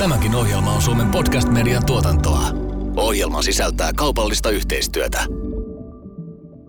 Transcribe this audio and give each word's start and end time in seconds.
Tämäkin 0.00 0.34
ohjelma 0.34 0.72
on 0.72 0.82
Suomen 0.82 1.10
podcast-median 1.10 1.86
tuotantoa. 1.86 2.42
Ohjelma 2.96 3.42
sisältää 3.42 3.92
kaupallista 3.92 4.50
yhteistyötä. 4.50 5.26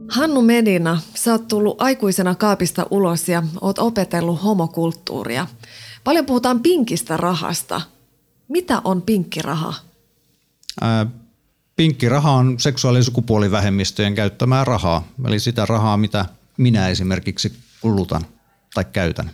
Hannu 0.09 0.41
Medina, 0.41 1.01
sä 1.15 1.31
oot 1.31 1.47
tullut 1.47 1.81
aikuisena 1.81 2.35
kaapista 2.35 2.85
ulos 2.89 3.29
ja 3.29 3.43
oot 3.61 3.79
opetellut 3.79 4.43
homokulttuuria. 4.43 5.47
Paljon 6.03 6.25
puhutaan 6.25 6.59
pinkistä 6.59 7.17
rahasta. 7.17 7.81
Mitä 8.47 8.81
on 8.83 9.01
pinkkiraha? 9.01 9.73
Ää, 10.81 11.05
pinkkiraha 11.75 12.31
on 12.31 12.59
seksuaali- 12.59 13.03
sukupuolivähemmistöjen 13.03 14.15
käyttämää 14.15 14.63
rahaa, 14.63 15.07
eli 15.25 15.39
sitä 15.39 15.65
rahaa, 15.65 15.97
mitä 15.97 16.25
minä 16.57 16.87
esimerkiksi 16.87 17.53
kulutan 17.81 18.25
tai 18.73 18.85
käytän. 18.85 19.31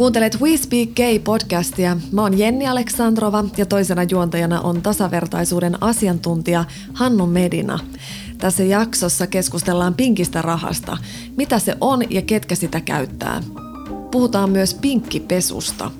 Kuuntelet 0.00 0.40
We 0.40 0.56
Speak 0.56 0.88
Gay-podcastia. 0.88 1.96
Mä 2.12 2.22
oon 2.22 2.38
Jenni 2.38 2.68
Aleksandrova 2.68 3.44
ja 3.56 3.66
toisena 3.66 4.02
juontajana 4.02 4.60
on 4.60 4.82
tasavertaisuuden 4.82 5.82
asiantuntija 5.82 6.64
Hannu 6.94 7.26
Medina. 7.26 7.78
Tässä 8.38 8.62
jaksossa 8.62 9.26
keskustellaan 9.26 9.94
pinkistä 9.94 10.42
rahasta, 10.42 10.96
mitä 11.36 11.58
se 11.58 11.76
on 11.80 12.12
ja 12.12 12.22
ketkä 12.22 12.54
sitä 12.54 12.80
käyttää. 12.80 13.42
Puhutaan 14.10 14.50
myös 14.50 14.74
pinkkipesusta. 14.74 15.90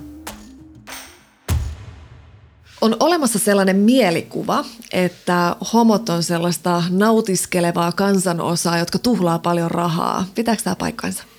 On 2.80 2.96
olemassa 3.00 3.38
sellainen 3.38 3.76
mielikuva, 3.76 4.64
että 4.92 5.56
homot 5.72 6.08
on 6.08 6.22
sellaista 6.22 6.82
nautiskelevaa 6.90 7.92
kansanosaa, 7.92 8.78
jotka 8.78 8.98
tuhlaa 8.98 9.38
paljon 9.38 9.70
rahaa. 9.70 10.24
Pitääkö 10.34 10.62
tämä 10.62 10.76
paikkansa? 10.76 11.29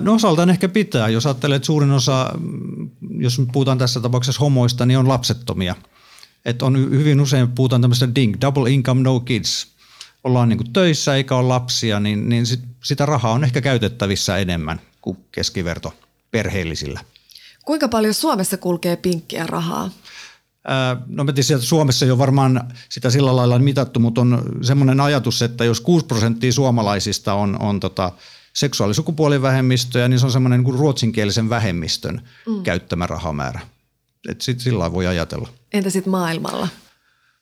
No 0.00 0.14
osaltaan 0.14 0.50
ehkä 0.50 0.68
pitää. 0.68 1.08
Jos 1.08 1.26
ajattelee, 1.26 1.56
että 1.56 1.66
suurin 1.66 1.90
osa, 1.90 2.30
mm, 2.38 2.90
jos 3.18 3.42
puhutaan 3.52 3.78
tässä 3.78 4.00
tapauksessa 4.00 4.40
homoista, 4.40 4.86
niin 4.86 4.98
on 4.98 5.08
lapsettomia. 5.08 5.74
Että 6.44 6.64
on 6.64 6.90
hyvin 6.90 7.20
usein 7.20 7.48
puhutaan 7.48 7.80
tämmöistä 7.80 8.14
DING, 8.14 8.36
double 8.40 8.70
income, 8.70 9.02
no 9.02 9.20
kids. 9.20 9.66
Ollaan 10.24 10.48
niin 10.48 10.72
töissä 10.72 11.14
eikä 11.14 11.36
ole 11.36 11.48
lapsia, 11.48 12.00
niin, 12.00 12.28
niin 12.28 12.46
sit, 12.46 12.60
sitä 12.84 13.06
rahaa 13.06 13.32
on 13.32 13.44
ehkä 13.44 13.60
käytettävissä 13.60 14.36
enemmän 14.36 14.80
kuin 15.02 15.18
keskiverto 15.32 15.94
perheellisillä. 16.30 17.00
Kuinka 17.64 17.88
paljon 17.88 18.14
Suomessa 18.14 18.56
kulkee 18.56 18.96
pinkkiä 18.96 19.46
rahaa? 19.46 19.90
No 21.06 21.24
mä 21.24 21.32
tiedän, 21.32 21.54
että 21.54 21.66
Suomessa 21.66 22.04
ei 22.04 22.10
ole 22.10 22.18
varmaan 22.18 22.68
sitä 22.88 23.10
sillä 23.10 23.36
lailla 23.36 23.58
mitattu, 23.58 24.00
mutta 24.00 24.20
on 24.20 24.42
semmoinen 24.62 25.00
ajatus, 25.00 25.42
että 25.42 25.64
jos 25.64 25.80
6 25.80 26.06
prosenttia 26.06 26.52
suomalaisista 26.52 27.34
on, 27.34 27.62
on 27.62 27.80
tota, 27.80 28.12
seksuaalisukupuolivähemmistöjä, 28.56 30.08
niin 30.08 30.18
se 30.20 30.26
on 30.26 30.32
semmoinen 30.32 30.64
niin 30.64 30.74
ruotsinkielisen 30.74 31.50
vähemmistön 31.50 32.20
mm. 32.46 32.62
käyttämä 32.62 33.06
rahamäärä. 33.06 33.60
Et 34.28 34.40
sit 34.40 34.60
sillä 34.60 34.92
voi 34.92 35.06
ajatella. 35.06 35.48
Entä 35.72 35.90
sitten 35.90 36.10
maailmalla? 36.10 36.68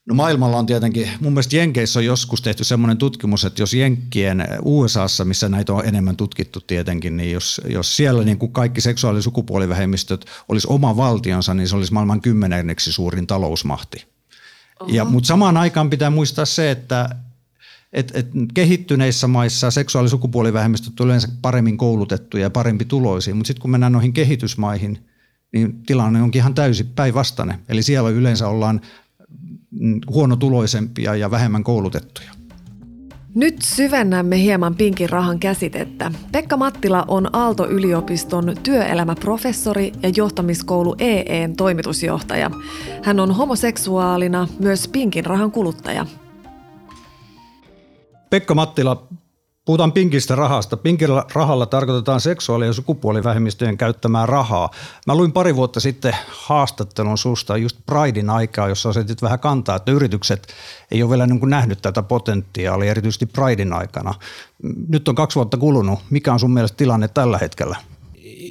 No 0.06 0.14
maailmalla 0.14 0.56
on 0.56 0.66
tietenkin, 0.66 1.08
mun 1.20 1.32
mielestä 1.32 1.56
Jenkeissä 1.56 1.98
on 1.98 2.04
joskus 2.04 2.42
tehty 2.42 2.64
semmoinen 2.64 2.96
tutkimus, 2.96 3.44
että 3.44 3.62
jos 3.62 3.74
Jenkkien 3.74 4.48
USAssa, 4.62 5.24
missä 5.24 5.48
näitä 5.48 5.72
on 5.72 5.86
enemmän 5.86 6.16
tutkittu 6.16 6.60
tietenkin, 6.60 7.16
niin 7.16 7.32
jos, 7.32 7.60
jos 7.68 7.96
siellä 7.96 8.24
niin 8.24 8.38
kuin 8.38 8.52
kaikki 8.52 8.80
seksuaali- 8.80 9.18
ja 9.18 9.22
sukupuolivähemmistöt 9.22 10.24
olisi 10.48 10.66
oma 10.70 10.96
valtionsa, 10.96 11.54
niin 11.54 11.68
se 11.68 11.76
olisi 11.76 11.92
maailman 11.92 12.20
kymmenenneksi 12.20 12.92
suurin 12.92 13.26
talousmahti. 13.26 14.04
Ja, 14.86 15.04
mutta 15.04 15.26
samaan 15.26 15.56
aikaan 15.56 15.90
pitää 15.90 16.10
muistaa 16.10 16.44
se, 16.44 16.70
että 16.70 17.08
et, 17.94 18.12
et 18.14 18.26
kehittyneissä 18.54 19.26
maissa 19.26 19.70
seksuaali- 19.70 20.06
ja 20.06 20.10
sukupuolivähemmistöt 20.10 21.00
on 21.00 21.06
yleensä 21.06 21.28
paremmin 21.42 21.76
koulutettuja 21.76 22.42
ja 22.42 22.50
parempi 22.50 22.84
tuloisia, 22.84 23.34
mutta 23.34 23.46
sitten 23.46 23.62
kun 23.62 23.70
mennään 23.70 23.92
noihin 23.92 24.12
kehitysmaihin, 24.12 24.98
niin 25.52 25.82
tilanne 25.86 26.22
onkin 26.22 26.40
ihan 26.40 26.54
täysin 26.54 26.86
päinvastainen. 26.86 27.58
Eli 27.68 27.82
siellä 27.82 28.10
yleensä 28.10 28.48
ollaan 28.48 28.80
huonotuloisempia 30.10 31.16
ja 31.16 31.30
vähemmän 31.30 31.64
koulutettuja. 31.64 32.30
Nyt 33.34 33.62
syvennämme 33.62 34.38
hieman 34.38 34.74
pinkin 34.74 35.10
rahan 35.10 35.38
käsitettä. 35.38 36.10
Pekka 36.32 36.56
Mattila 36.56 37.04
on 37.08 37.36
Aalto-yliopiston 37.36 38.56
työelämäprofessori 38.62 39.92
ja 40.02 40.08
johtamiskoulu 40.16 40.94
EEn 40.98 41.56
toimitusjohtaja. 41.56 42.50
Hän 43.02 43.20
on 43.20 43.30
homoseksuaalina 43.30 44.48
myös 44.58 44.88
pinkin 44.88 45.26
rahan 45.26 45.50
kuluttaja. 45.50 46.06
Pekka 48.30 48.54
Mattila, 48.54 49.06
puhutaan 49.64 49.92
pinkistä 49.92 50.34
rahasta. 50.34 50.76
Pinkillä 50.76 51.24
rahalla 51.34 51.66
tarkoitetaan 51.66 52.20
seksuaali- 52.20 52.66
ja 52.66 52.72
sukupuolivähemmistöjen 52.72 53.76
käyttämää 53.76 54.26
rahaa. 54.26 54.70
Mä 55.06 55.14
luin 55.14 55.32
pari 55.32 55.56
vuotta 55.56 55.80
sitten 55.80 56.16
haastattelun 56.28 57.18
susta 57.18 57.56
just 57.56 57.78
Pridein 57.86 58.30
aikaa, 58.30 58.68
jossa 58.68 58.88
asetit 58.88 59.22
vähän 59.22 59.40
kantaa, 59.40 59.76
että 59.76 59.92
yritykset 59.92 60.46
ei 60.90 61.02
ole 61.02 61.10
vielä 61.10 61.26
niin 61.26 61.40
kuin 61.40 61.50
nähnyt 61.50 61.82
tätä 61.82 62.02
potentiaalia, 62.02 62.90
erityisesti 62.90 63.26
Pridein 63.26 63.72
aikana. 63.72 64.14
Nyt 64.88 65.08
on 65.08 65.14
kaksi 65.14 65.34
vuotta 65.34 65.56
kulunut. 65.56 65.98
Mikä 66.10 66.32
on 66.32 66.40
sun 66.40 66.54
mielestä 66.54 66.76
tilanne 66.76 67.08
tällä 67.08 67.38
hetkellä? 67.38 67.76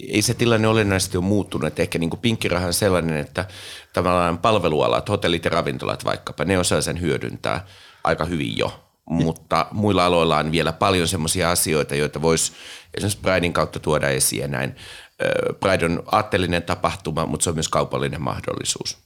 ei 0.08 0.22
se 0.22 0.34
tilanne 0.34 0.68
olennaisesti 0.68 1.18
ole 1.18 1.26
muuttunut. 1.26 1.68
Että 1.68 1.82
ehkä 1.82 2.00
niin 2.00 2.10
kuin 2.10 2.20
pinkkiraha 2.20 2.68
on 2.68 2.74
sellainen, 2.74 3.18
että 3.18 3.46
tavallaan 3.94 4.38
palvelualat, 4.38 5.10
hotellit 5.10 5.46
ja 5.46 5.52
ravintolat 5.52 6.06
vaikkapa, 6.06 6.46
ne 6.46 6.58
osaa 6.58 6.82
sen 6.82 7.02
hyödyntää 7.02 7.66
aika 8.04 8.26
hyvin 8.26 8.58
jo 8.58 8.84
mutta 9.10 9.66
muilla 9.72 10.06
aloilla 10.06 10.38
on 10.38 10.52
vielä 10.52 10.74
paljon 10.74 11.08
semmoisia 11.08 11.52
asioita, 11.52 11.96
joita 11.96 12.22
voisi 12.22 12.52
esimerkiksi 12.94 13.20
Pridein 13.22 13.54
kautta 13.54 13.80
tuoda 13.80 14.10
esiin 14.10 14.52
näin. 14.52 14.76
Pride 15.60 15.86
on 15.86 16.04
aatteellinen 16.12 16.64
tapahtuma, 16.64 17.26
mutta 17.26 17.44
se 17.44 17.50
on 17.50 17.56
myös 17.56 17.70
kaupallinen 17.70 18.22
mahdollisuus. 18.22 18.98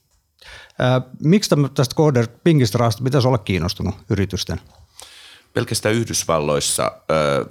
Miksi 1.24 1.56
tästä 1.74 1.96
kohder 1.96 2.28
pinkistä 2.44 2.78
rahasta 2.78 3.03
pitäisi 3.03 3.28
olla 3.28 3.38
kiinnostunut 3.38 3.96
yritysten? 4.09 4.62
Pelkästään 5.53 5.96
Yhdysvalloissa 5.96 6.91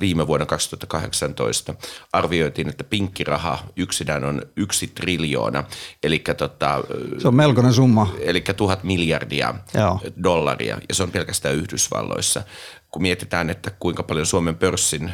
viime 0.01 0.27
vuonna 0.27 0.47
2018 0.47 1.75
arvioitiin, 2.13 2.69
että 2.69 2.85
pinkkiraha 2.85 3.59
yksinään 3.77 4.25
on 4.25 4.43
yksi 4.57 4.87
triljoona, 4.87 5.65
eli 6.03 6.19
tota, 6.19 6.85
se 7.19 7.29
on 7.29 7.35
melkoinen 7.35 7.73
summa. 7.73 8.15
Eli 8.21 8.41
tuhat 8.41 8.85
miljardia 8.85 9.55
Joo. 9.75 10.01
dollaria, 10.23 10.79
ja 10.89 10.95
se 10.95 11.03
on 11.03 11.11
pelkästään 11.11 11.55
Yhdysvalloissa. 11.55 12.43
Kun 12.91 13.03
mietitään, 13.03 13.51
että 13.51 13.71
kuinka 13.71 14.03
paljon 14.03 14.27
Suomen 14.27 14.57
pörssin, 14.57 15.13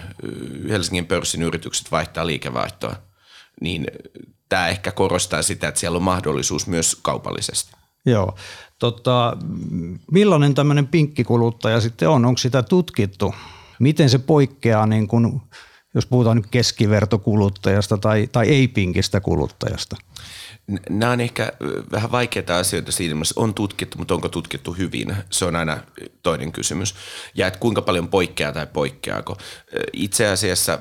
Helsingin 0.69 1.07
pörssin 1.07 1.43
yritykset 1.43 1.91
vaihtaa 1.91 2.27
liikevaihtoa, 2.27 2.97
niin 3.61 3.87
tämä 4.49 4.69
ehkä 4.69 4.93
korostaa 4.93 5.43
sitä, 5.43 5.69
että 5.69 5.81
siellä 5.81 5.97
on 5.97 6.03
mahdollisuus 6.03 6.67
myös 6.67 6.99
kaupallisesti. 7.03 7.73
Joo. 8.07 8.37
Tota, 8.83 9.37
millainen 10.11 10.55
tämmöinen 10.55 10.87
pinkkikuluttaja 10.87 11.81
sitten 11.81 12.09
on? 12.09 12.25
Onko 12.25 12.39
sitä 12.39 12.63
tutkittu? 12.63 13.35
Miten 13.79 14.11
se 14.11 14.19
poikkeaa, 14.19 14.87
niin 14.87 15.09
kun, 15.09 15.41
jos 15.95 16.07
puhutaan 16.07 16.37
nyt 16.37 16.47
keskivertokuluttajasta 16.51 17.99
tai, 17.99 18.29
tai 18.33 18.49
ei-pinkistä 18.49 19.21
kuluttajasta? 19.21 19.97
Nämä 20.91 21.13
on 21.13 21.21
ehkä 21.21 21.53
vähän 21.93 22.13
vaikeita 22.13 22.59
asioita 22.59 22.93
siinä 22.93 23.15
mielessä. 23.15 23.41
On 23.41 23.55
tutkittu, 23.55 23.99
mutta 23.99 24.15
onko 24.15 24.29
tutkittu 24.29 24.73
hyvin? 24.73 25.17
Se 25.31 25.45
on 25.45 25.57
aina 25.57 25.79
toinen 26.23 26.53
kysymys. 26.53 26.95
Ja 27.35 27.47
että 27.47 27.59
kuinka 27.59 27.83
paljon 27.83 28.09
poikkeaa 28.09 28.53
tai 28.53 28.67
poikkeaako. 28.67 29.37
Itse 29.93 30.29
asiassa 30.29 30.79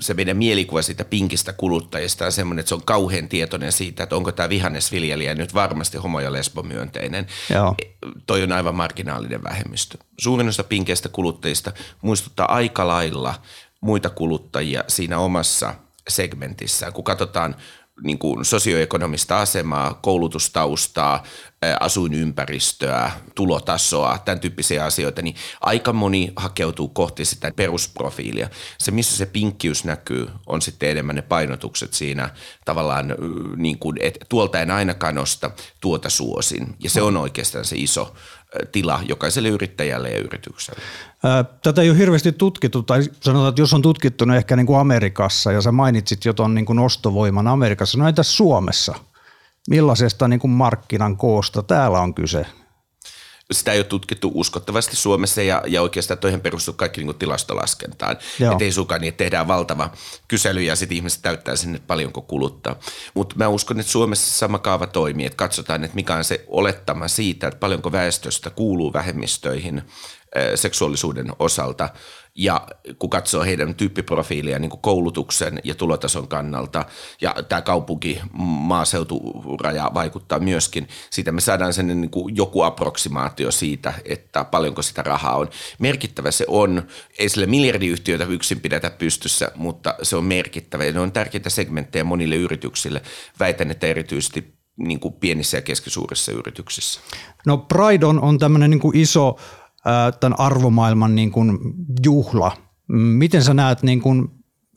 se 0.00 0.14
meidän 0.14 0.36
mielikuva 0.36 0.82
siitä 0.82 1.04
pinkistä 1.04 1.52
kuluttajista 1.52 2.24
on 2.24 2.32
semmoinen, 2.32 2.60
että 2.60 2.68
se 2.68 2.74
on 2.74 2.84
kauhean 2.84 3.28
tietoinen 3.28 3.72
siitä, 3.72 4.02
että 4.02 4.16
onko 4.16 4.32
tämä 4.32 4.48
vihannesviljelijä 4.48 5.34
nyt 5.34 5.54
varmasti 5.54 5.98
homo- 5.98 6.20
ja 6.20 6.32
lesbomyönteinen. 6.32 7.26
Joo. 7.54 7.74
E, 7.82 7.84
toi 8.26 8.42
on 8.42 8.52
aivan 8.52 8.74
marginaalinen 8.74 9.44
vähemmistö. 9.44 9.98
Suurin 10.20 10.48
osa 10.48 10.64
pinkeistä 10.64 11.08
kuluttajista 11.08 11.72
muistuttaa 12.02 12.54
aika 12.54 12.86
lailla 12.86 13.34
muita 13.82 14.10
kuluttajia 14.10 14.84
siinä 14.88 15.18
omassa 15.18 15.74
segmentissään. 16.08 16.92
Kun 16.92 17.04
katsotaan– 17.04 17.56
niin 18.02 18.18
kuin 18.18 18.44
sosioekonomista 18.44 19.40
asemaa, 19.40 19.94
koulutustaustaa, 19.94 21.22
asuinympäristöä, 21.80 23.10
tulotasoa, 23.34 24.18
tämän 24.24 24.40
tyyppisiä 24.40 24.84
asioita, 24.84 25.22
niin 25.22 25.34
aika 25.60 25.92
moni 25.92 26.32
hakeutuu 26.36 26.88
kohti 26.88 27.24
sitä 27.24 27.52
perusprofiilia. 27.56 28.48
Se, 28.78 28.90
missä 28.90 29.16
se 29.16 29.26
pinkkiys 29.26 29.84
näkyy, 29.84 30.28
on 30.46 30.62
sitten 30.62 30.90
enemmän 30.90 31.16
ne 31.16 31.22
painotukset 31.22 31.94
siinä 31.94 32.30
tavallaan, 32.64 33.14
niin 33.56 33.78
kuin, 33.78 33.96
että 34.00 34.26
tuolta 34.28 34.60
en 34.60 34.70
ainakaan 34.70 35.14
nosta, 35.14 35.50
tuota 35.80 36.10
suosin. 36.10 36.74
Ja 36.78 36.90
se 36.90 37.02
on 37.02 37.16
oikeastaan 37.16 37.64
se 37.64 37.76
iso 37.76 38.14
tila 38.72 39.00
jokaiselle 39.08 39.48
yrittäjälle 39.48 40.10
ja 40.10 40.18
yritykselle. 40.18 40.80
Tätä 41.62 41.82
ei 41.82 41.90
ole 41.90 41.98
hirveästi 41.98 42.32
tutkittu, 42.32 42.82
tai 42.82 43.02
sanotaan, 43.20 43.48
että 43.48 43.62
jos 43.62 43.74
on 43.74 43.82
tutkittu, 43.82 44.24
niin 44.24 44.36
ehkä 44.36 44.56
niin 44.56 44.66
kuin 44.66 44.78
Amerikassa, 44.78 45.52
ja 45.52 45.60
sä 45.62 45.72
mainitsit 45.72 46.24
jo 46.24 46.32
tuon 46.32 46.54
niin 46.54 46.66
kuin 46.66 46.78
ostovoiman 46.78 47.48
Amerikassa, 47.48 47.98
no 47.98 48.08
entäs 48.08 48.36
Suomessa? 48.36 48.94
Millaisesta 49.68 50.28
niin 50.28 50.40
kuin 50.40 50.50
markkinan 50.50 51.16
koosta 51.16 51.62
täällä 51.62 52.00
on 52.00 52.14
kyse? 52.14 52.46
Sitä 53.54 53.72
ei 53.72 53.78
ole 53.78 53.84
tutkittu 53.84 54.32
uskottavasti 54.34 54.96
Suomessa 54.96 55.42
ja, 55.42 55.62
ja 55.66 55.82
oikeastaan 55.82 56.18
toihin 56.18 56.40
perustuu 56.40 56.74
kaikki 56.74 57.04
niin 57.04 57.14
tilastolaskentaan. 57.14 58.16
Että 58.52 58.64
ei 58.64 58.72
sukaan 58.72 59.00
niin, 59.00 59.08
että 59.08 59.24
tehdään 59.24 59.48
valtava 59.48 59.90
kysely 60.28 60.62
ja 60.62 60.76
sitten 60.76 60.96
ihmiset 60.96 61.22
täyttää 61.22 61.56
sinne 61.56 61.80
paljonko 61.86 62.22
kuluttaa. 62.22 62.76
Mutta 63.14 63.36
mä 63.38 63.48
uskon, 63.48 63.80
että 63.80 63.92
Suomessa 63.92 64.38
sama 64.38 64.58
kaava 64.58 64.86
toimii, 64.86 65.26
että 65.26 65.36
katsotaan, 65.36 65.84
että 65.84 65.94
mikä 65.94 66.14
on 66.14 66.24
se 66.24 66.44
olettama 66.46 67.08
siitä, 67.08 67.46
että 67.46 67.60
paljonko 67.60 67.92
väestöstä 67.92 68.50
kuuluu 68.50 68.92
vähemmistöihin 68.92 69.82
seksuaalisuuden 70.54 71.32
osalta– 71.38 71.88
ja 72.34 72.66
kun 72.98 73.10
katsoo 73.10 73.42
heidän 73.42 73.74
tyyppiprofiilia 73.74 74.58
niin 74.58 74.70
kuin 74.70 74.80
koulutuksen 74.80 75.60
ja 75.64 75.74
tulotason 75.74 76.28
kannalta, 76.28 76.84
ja 77.20 77.34
tämä 77.48 77.60
kaupunki 77.60 78.20
maaseuturaja 78.32 79.90
vaikuttaa 79.94 80.38
myöskin, 80.38 80.88
siitä 81.10 81.32
me 81.32 81.40
saadaan 81.40 81.72
sen 81.72 81.86
niin 81.86 82.10
kuin 82.10 82.36
joku 82.36 82.62
approksimaatio 82.62 83.50
siitä, 83.50 83.94
että 84.04 84.44
paljonko 84.44 84.82
sitä 84.82 85.02
rahaa 85.02 85.36
on. 85.36 85.48
Merkittävä 85.78 86.30
se 86.30 86.44
on, 86.48 86.82
ei 87.18 87.28
sille 87.28 87.46
miljardiyhtiöitä 87.46 88.24
yksin 88.24 88.60
pidetä 88.60 88.90
pystyssä, 88.90 89.52
mutta 89.54 89.94
se 90.02 90.16
on 90.16 90.24
merkittävä 90.24 90.84
ja 90.84 90.92
ne 90.92 91.00
on 91.00 91.12
tärkeitä 91.12 91.50
segmenttejä 91.50 92.04
monille 92.04 92.36
yrityksille. 92.36 93.02
Väitän, 93.40 93.70
että 93.70 93.86
erityisesti 93.86 94.54
niin 94.76 95.00
kuin 95.00 95.14
pienissä 95.14 95.56
ja 95.56 95.62
keskisuurissa 95.62 96.32
yrityksissä. 96.32 97.00
No 97.46 97.56
Pride 97.58 98.06
on, 98.06 98.22
on 98.22 98.38
tämmöinen 98.38 98.70
niin 98.70 98.96
iso 98.96 99.36
tämän 100.20 100.40
arvomaailman 100.40 101.14
niin 101.14 101.32
kuin 101.32 101.58
juhla. 102.04 102.56
Miten 102.88 103.44
sä 103.44 103.54
näet, 103.54 103.82
niin 103.82 104.00
kuin, 104.00 104.28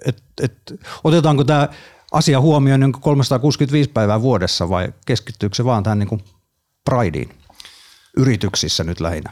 et, 0.05 0.23
et, 0.41 0.57
otetaanko 1.03 1.43
tämä 1.43 1.69
asia 2.11 2.41
huomioon 2.41 2.79
niin 2.79 2.91
365 2.91 3.89
päivää 3.89 4.21
vuodessa 4.21 4.69
vai 4.69 4.93
keskittyykö 5.05 5.55
se 5.55 5.65
vaan 5.65 5.83
tähän 5.83 5.99
niin 5.99 6.09
kuin 6.09 6.21
Prideen 6.89 7.29
yrityksissä 8.17 8.83
nyt 8.83 8.99
lähinnä? 8.99 9.31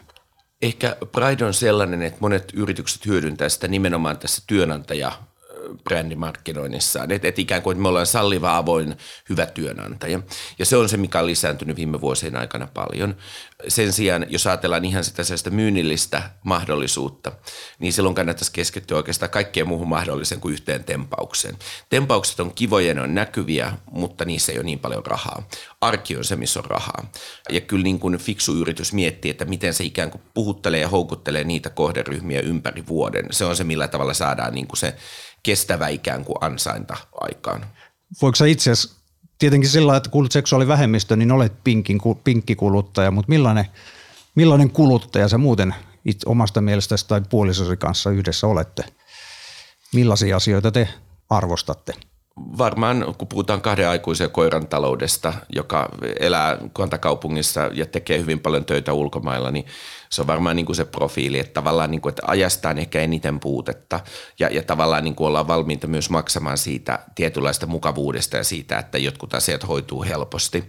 Ehkä 0.62 0.98
Pride 1.12 1.46
on 1.46 1.54
sellainen, 1.54 2.02
että 2.02 2.18
monet 2.22 2.52
yritykset 2.54 3.06
hyödyntää 3.06 3.50
sitä 3.50 3.68
nimenomaan 3.68 4.18
tässä 4.18 4.44
työnantaja 4.48 5.12
brändimarkkinoinnissaan. 5.84 7.12
Että 7.12 7.28
et 7.28 7.40
ikään 7.40 7.62
kuin 7.62 7.82
me 7.82 7.88
ollaan 7.88 8.06
salliva, 8.06 8.58
avoin, 8.58 8.98
hyvä 9.30 9.46
työnantaja. 9.46 10.20
Ja 10.60 10.66
se 10.66 10.78
on 10.78 10.90
se, 10.90 10.98
mikä 10.98 11.20
on 11.20 11.28
lisääntynyt 11.28 11.78
viime 11.78 12.02
vuosien 12.02 12.36
aikana 12.36 12.68
paljon. 12.74 13.16
Sen 13.68 13.94
sijaan, 13.94 14.26
jos 14.30 14.48
ajatellaan 14.48 14.86
ihan 14.86 15.04
sitä 15.04 15.24
sellaista 15.24 15.50
myynnillistä 15.50 16.30
mahdollisuutta, 16.44 17.32
niin 17.80 17.94
silloin 17.94 18.16
kannattaisi 18.16 18.52
keskittyä 18.52 18.98
oikeastaan 18.98 19.30
kaikkeen 19.30 19.68
muuhun 19.68 19.88
mahdolliseen 19.88 20.42
kuin 20.42 20.54
yhteen 20.54 20.84
tempaukseen. 20.84 21.58
Tempaukset 21.90 22.40
on 22.40 22.54
kivoja, 22.54 22.94
ne 22.94 23.02
on 23.02 23.16
näkyviä, 23.16 23.74
mutta 23.92 24.26
niissä 24.26 24.52
ei 24.52 24.58
ole 24.58 24.66
niin 24.66 24.80
paljon 24.80 25.06
rahaa. 25.06 25.48
Arki 25.82 26.18
on 26.18 26.24
se, 26.24 26.36
missä 26.36 26.60
on 26.60 26.66
rahaa. 26.66 27.12
Ja 27.50 27.62
kyllä 27.62 27.84
niin 27.84 28.00
kuin 28.00 28.18
fiksu 28.18 28.56
yritys 28.56 28.94
miettii, 28.94 29.32
että 29.32 29.46
miten 29.46 29.74
se 29.74 29.84
ikään 29.84 30.12
kuin 30.12 30.22
puhuttelee 30.34 30.80
ja 30.80 30.90
houkuttelee 30.90 31.44
niitä 31.44 31.70
kohderyhmiä 31.70 32.42
ympäri 32.42 32.88
vuoden. 32.88 33.26
Se 33.32 33.46
on 33.46 33.56
se, 33.56 33.64
millä 33.64 33.88
tavalla 33.88 34.14
saadaan 34.14 34.54
niin 34.54 34.68
kuin 34.68 34.78
se 34.78 34.96
kestävä 35.44 35.88
ikään 35.88 36.26
kuin 36.26 36.38
ansainta 36.42 36.98
aikaan. 37.22 37.66
Voiko 38.22 38.36
sä 38.36 38.46
itse 38.46 38.72
asiassa, 38.72 38.96
tietenkin 39.40 39.70
sillä 39.70 39.98
että 39.98 40.10
kuulut 40.10 40.32
seksuaalivähemmistö, 40.32 41.16
niin 41.16 41.32
olet 41.32 41.64
pinkin, 41.64 42.02
pinkkikuluttaja, 42.24 43.12
mutta 43.12 43.30
millainen, 43.30 43.66
millainen 44.36 44.70
kuluttaja 44.70 45.28
sä 45.28 45.38
muuten 45.38 45.76
itse 46.06 46.30
omasta 46.30 46.62
mielestäsi 46.62 47.08
tai 47.08 47.22
puolisosi 47.30 47.78
kanssa 47.78 48.10
yhdessä 48.12 48.48
olette? 48.48 48.84
Millaisia 49.94 50.36
asioita 50.36 50.72
te 50.72 50.90
arvostatte? 51.30 51.94
Varmaan 52.38 53.16
kun 53.18 53.28
puhutaan 53.28 53.62
kahden 53.62 53.90
aikuisen 53.90 54.32
koiran 54.32 54.68
taloudesta, 54.68 55.34
joka 55.56 55.90
elää 56.20 56.58
kantakaupungissa 56.74 57.70
ja 57.74 57.86
tekee 57.86 58.20
hyvin 58.20 58.40
paljon 58.40 58.66
töitä 58.66 58.94
ulkomailla, 58.94 59.52
niin 59.52 59.66
se 60.10 60.22
on 60.22 60.28
varmaan 60.28 60.56
niin 60.56 60.66
kuin 60.66 60.76
se 60.76 60.86
profiili, 60.86 61.40
että 61.40 61.54
tavallaan 61.54 61.92
niin 61.92 62.02
kuin, 62.02 62.10
että 62.10 62.24
ajastaan 62.28 62.78
ehkä 62.78 63.02
eniten 63.02 63.40
puutetta 63.40 64.00
ja, 64.40 64.48
ja 64.48 64.64
tavallaan 64.64 65.04
niin 65.04 65.16
kuin 65.16 65.28
ollaan 65.28 65.48
valmiita 65.48 65.88
myös 65.88 66.10
maksamaan 66.10 66.58
siitä 66.58 67.00
tietynlaista 67.16 67.66
mukavuudesta 67.66 68.38
ja 68.38 68.44
siitä, 68.44 68.78
että 68.78 68.98
jotkut 68.98 69.34
asiat 69.34 69.68
hoituu 69.68 70.04
helposti. 70.04 70.64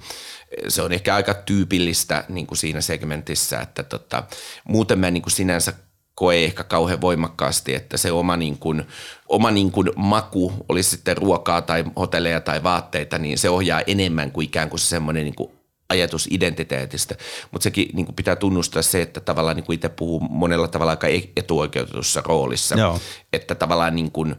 Se 0.69 0.83
on 0.83 0.93
ehkä 0.93 1.15
aika 1.15 1.35
tyypillistä 1.35 2.25
niin 2.29 2.47
kuin 2.47 2.59
siinä 2.59 2.81
segmentissä, 2.81 3.61
että 3.61 3.83
tota, 3.83 4.23
muuten 4.69 4.99
mä 4.99 5.11
niin 5.11 5.23
kuin 5.23 5.33
sinänsä 5.33 5.73
koe 6.15 6.45
ehkä 6.45 6.65
kauhean 6.65 7.01
voimakkaasti, 7.01 7.75
että 7.75 7.97
se 7.97 8.13
oma, 8.13 8.37
niin 8.37 8.59
kuin, 8.59 8.83
oma 9.29 9.51
niin 9.51 9.71
kuin 9.71 9.91
maku, 9.97 10.53
olisi 10.69 10.91
sitten 10.91 11.17
ruokaa 11.17 11.63
tai 11.63 11.85
hotelleja 11.97 12.41
tai 12.41 12.63
vaatteita, 12.63 13.19
niin 13.19 13.39
se 13.39 13.51
ohjaa 13.51 13.81
enemmän 13.87 14.33
kuin 14.33 14.45
ikään 14.45 14.71
kuin 14.71 14.81
semmoinen 14.81 15.25
niin 15.25 15.35
kuin 15.35 15.51
ajatus 15.89 16.29
identiteetistä. 16.31 17.15
Mutta 17.51 17.65
sekin 17.65 17.89
niin 17.93 18.07
kuin 18.07 18.17
pitää 18.17 18.37
tunnustaa 18.37 18.83
se, 18.83 19.03
että 19.03 19.21
tavallaan 19.21 19.57
niin 19.57 19.65
kuin 19.65 19.75
itse 19.75 19.89
puhuu 19.89 20.21
monella 20.21 20.69
tavalla 20.69 20.93
aika 20.93 21.07
e-, 21.09 21.31
etuoikeutetussa 21.37 22.23
roolissa. 22.25 22.79
Joo. 22.79 23.01
Että 23.33 23.55
tavallaan 23.55 23.95
niin 23.95 24.11
kuin 24.11 24.37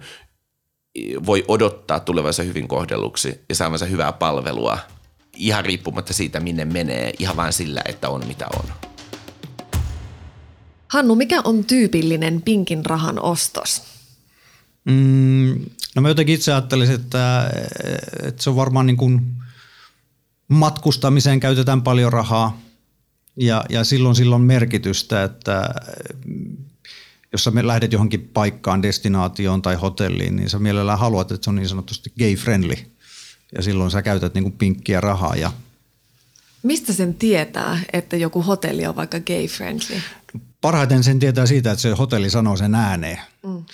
voi 1.25 1.45
odottaa 1.48 2.00
tulevansa 2.00 2.44
hyvin 2.44 2.68
kohdelluksi 2.68 3.42
ja 3.50 3.56
saavansa 3.56 3.86
hyvää 3.86 4.12
palvelua 4.12 4.77
ihan 5.36 5.66
riippumatta 5.66 6.13
siitä, 6.13 6.39
minne 6.39 6.66
menee, 6.66 7.13
ihan 7.19 7.36
vain 7.36 7.54
sillä, 7.54 7.81
että 7.86 8.10
on 8.10 8.27
mitä 8.27 8.45
on. 8.60 8.95
Hannu, 10.96 11.16
mikä 11.16 11.42
on 11.44 11.66
tyypillinen 11.66 12.42
pinkin 12.42 12.86
rahan 12.86 13.20
ostos? 13.20 13.84
Mm, 14.86 15.66
no 15.96 16.02
mä 16.02 16.08
jotenkin 16.08 16.36
itse 16.36 16.52
ajattelisin, 16.52 16.96
että, 16.96 17.52
että 18.24 18.44
se 18.44 18.50
on 18.50 18.56
varmaan 18.56 18.86
niin 18.86 18.98
kuin 18.98 19.22
matkustamiseen 20.48 21.40
käytetään 21.40 21.82
paljon 21.82 22.14
rahaa 22.14 22.62
ja, 23.36 23.66
ja 23.70 23.84
silloin 23.84 24.16
silloin 24.16 24.42
merkitystä, 24.42 25.24
että 25.24 25.70
jos 27.32 27.44
sä 27.44 27.52
lähdet 27.62 27.94
johonkin 27.94 28.30
paikkaan, 28.34 28.84
destinaatioon 28.84 29.62
tai 29.62 29.76
hotelliin, 29.76 30.36
niin 30.36 30.50
sä 30.50 30.60
mielellään 30.60 31.00
haluat, 31.00 31.32
että 31.32 31.46
se 31.46 31.50
on 31.50 31.56
niin 31.56 31.70
sanotusti 31.70 32.14
gay 32.20 32.36
friendly. 32.36 32.76
Ja 33.56 33.62
silloin 33.62 33.92
sä 33.92 34.02
käytät 34.02 34.34
niin 34.34 34.44
kuin 34.44 34.58
pinkkiä 34.58 35.02
rahaa. 35.02 35.36
Ja... 35.36 35.52
Mistä 36.64 36.94
sen 36.94 37.14
tietää, 37.14 37.80
että 37.94 38.18
joku 38.18 38.42
hotelli 38.42 38.86
on 38.86 38.96
vaikka 38.96 39.20
gay 39.20 39.48
friendly? 39.48 40.02
Parhaiten 40.66 41.04
sen 41.04 41.20
tietää 41.20 41.46
siitä, 41.46 41.72
että 41.72 41.82
se 41.82 41.92
hotelli 41.92 42.30
sanoo 42.30 42.58
sen 42.58 42.76
ääneen. 42.76 43.20
Mm. 43.44 43.66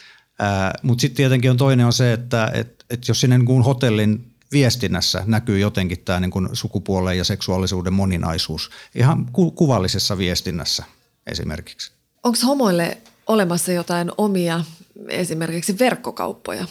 Mutta 0.82 1.02
sitten 1.02 1.16
tietenkin 1.16 1.52
on 1.52 1.58
toinen 1.58 1.86
on 1.86 1.94
se, 1.94 2.14
että 2.14 2.52
et, 2.54 2.86
et 2.90 3.08
jos 3.08 3.22
sinne 3.22 3.38
niin 3.38 3.64
hotellin 3.64 4.34
viestinnässä 4.52 5.24
näkyy 5.26 5.60
jotenkin 5.60 6.00
tämä 6.00 6.20
niin 6.20 6.32
sukupuolen 6.54 7.18
ja 7.18 7.24
seksuaalisuuden 7.24 7.94
moninaisuus 7.94 8.70
ihan 8.96 9.26
ku- 9.32 9.52
kuvallisessa 9.52 10.18
viestinnässä 10.18 10.84
esimerkiksi. 11.28 11.92
Onko 12.24 12.38
homoille 12.46 12.98
olemassa 13.28 13.72
jotain 13.72 14.12
omia 14.18 14.64
esimerkiksi 15.08 15.80
verkkokauppoja? 15.80 16.68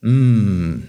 Mm, 0.00 0.82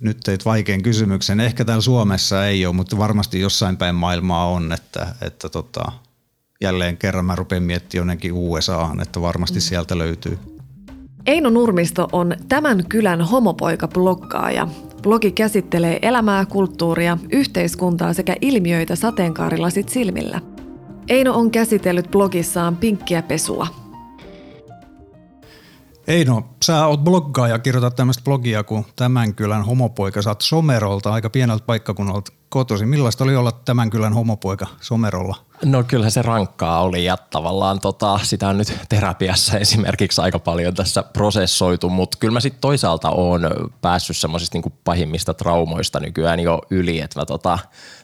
nyt 0.00 0.20
teit 0.24 0.44
vaikean 0.44 0.82
kysymyksen. 0.82 1.40
Ehkä 1.40 1.64
täällä 1.64 1.82
Suomessa 1.82 2.46
ei 2.46 2.66
ole, 2.66 2.74
mutta 2.74 2.98
varmasti 2.98 3.40
jossain 3.40 3.76
päin 3.76 3.94
maailmaa 3.94 4.46
on, 4.46 4.72
että, 4.72 5.14
että 5.20 5.48
tota, 5.48 5.92
jälleen 6.62 6.96
kerran 6.96 7.24
mä 7.24 7.36
rupean 7.36 7.62
miettimään 7.62 8.00
jonnekin 8.00 8.32
USAhan, 8.32 9.00
että 9.02 9.20
varmasti 9.20 9.58
mm. 9.58 9.60
sieltä 9.60 9.98
löytyy. 9.98 10.38
Eino 11.26 11.50
Nurmisto 11.50 12.08
on 12.12 12.36
tämän 12.48 12.84
kylän 12.88 13.20
homopoika-bloggaaja. 13.20 14.68
Blogi 15.02 15.32
käsittelee 15.32 15.98
elämää, 16.02 16.46
kulttuuria, 16.46 17.18
yhteiskuntaa 17.32 18.12
sekä 18.12 18.36
ilmiöitä 18.40 18.96
sateenkaarilasit 18.96 19.88
silmillä. 19.88 20.40
Eino 21.08 21.34
on 21.34 21.50
käsitellyt 21.50 22.10
blogissaan 22.10 22.76
pinkkiä 22.76 23.22
pesua. 23.22 23.66
Eino, 26.06 26.44
sä 26.64 26.86
oot 26.86 27.04
bloggaaja, 27.04 27.58
kirjoitat 27.58 27.96
tämmöistä 27.96 28.24
blogia 28.24 28.64
kuin 28.64 28.86
Tämän 28.96 29.34
kylän 29.34 29.64
homopoika. 29.64 30.22
Sä 30.22 30.30
oot 30.30 30.40
Somerolta, 30.40 31.12
aika 31.12 31.30
pieneltä 31.30 31.64
paikkakunnalta 31.66 32.32
kotoisin. 32.52 32.88
Millaista 32.88 33.24
oli 33.24 33.36
olla 33.36 33.52
Tämän 33.52 33.90
kylän 33.90 34.12
homopoika 34.12 34.66
Somerolla? 34.80 35.36
No 35.64 35.84
kyllä 35.84 36.10
se 36.10 36.22
rankkaa 36.22 36.82
oli 36.82 37.04
ja 37.04 37.16
tavallaan 37.16 37.80
tota, 37.80 38.18
sitä 38.22 38.48
on 38.48 38.58
nyt 38.58 38.78
terapiassa 38.88 39.58
esimerkiksi 39.58 40.20
aika 40.20 40.38
paljon 40.38 40.74
tässä 40.74 41.02
prosessoitu, 41.02 41.90
mutta 41.90 42.18
kyllä 42.20 42.32
mä 42.32 42.40
sitten 42.40 42.60
toisaalta 42.60 43.10
oon 43.10 43.50
päässyt 43.80 44.16
semmoisista 44.16 44.56
niinku 44.56 44.72
pahimmista 44.84 45.34
traumoista 45.34 46.00
nykyään 46.00 46.40
jo 46.40 46.62
yli, 46.70 47.00
että 47.00 47.20
mä 47.20 47.24
tota, 47.26 47.58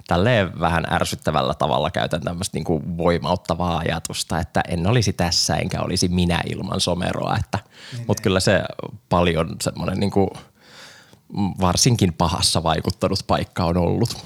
tälleen 0.06 0.60
vähän 0.60 0.84
ärsyttävällä 0.92 1.54
tavalla 1.54 1.90
käytän 1.90 2.20
tämmöistä 2.20 2.56
niinku 2.56 2.82
voimauttavaa 2.96 3.78
ajatusta, 3.78 4.38
että 4.38 4.62
en 4.68 4.86
olisi 4.86 5.12
tässä 5.12 5.56
enkä 5.56 5.80
olisi 5.80 6.08
minä 6.08 6.40
ilman 6.50 6.80
someroa, 6.80 7.36
että, 7.36 7.58
niin, 7.92 8.04
mutta 8.06 8.20
niin. 8.20 8.22
kyllä 8.22 8.40
se 8.40 8.62
paljon 9.08 9.56
semmoinen 9.62 10.00
niinku, 10.00 10.30
varsinkin 11.60 12.12
pahassa 12.12 12.62
vaikuttanut 12.62 13.18
paikka 13.26 13.64
on 13.64 13.76
ollut. 13.76 14.16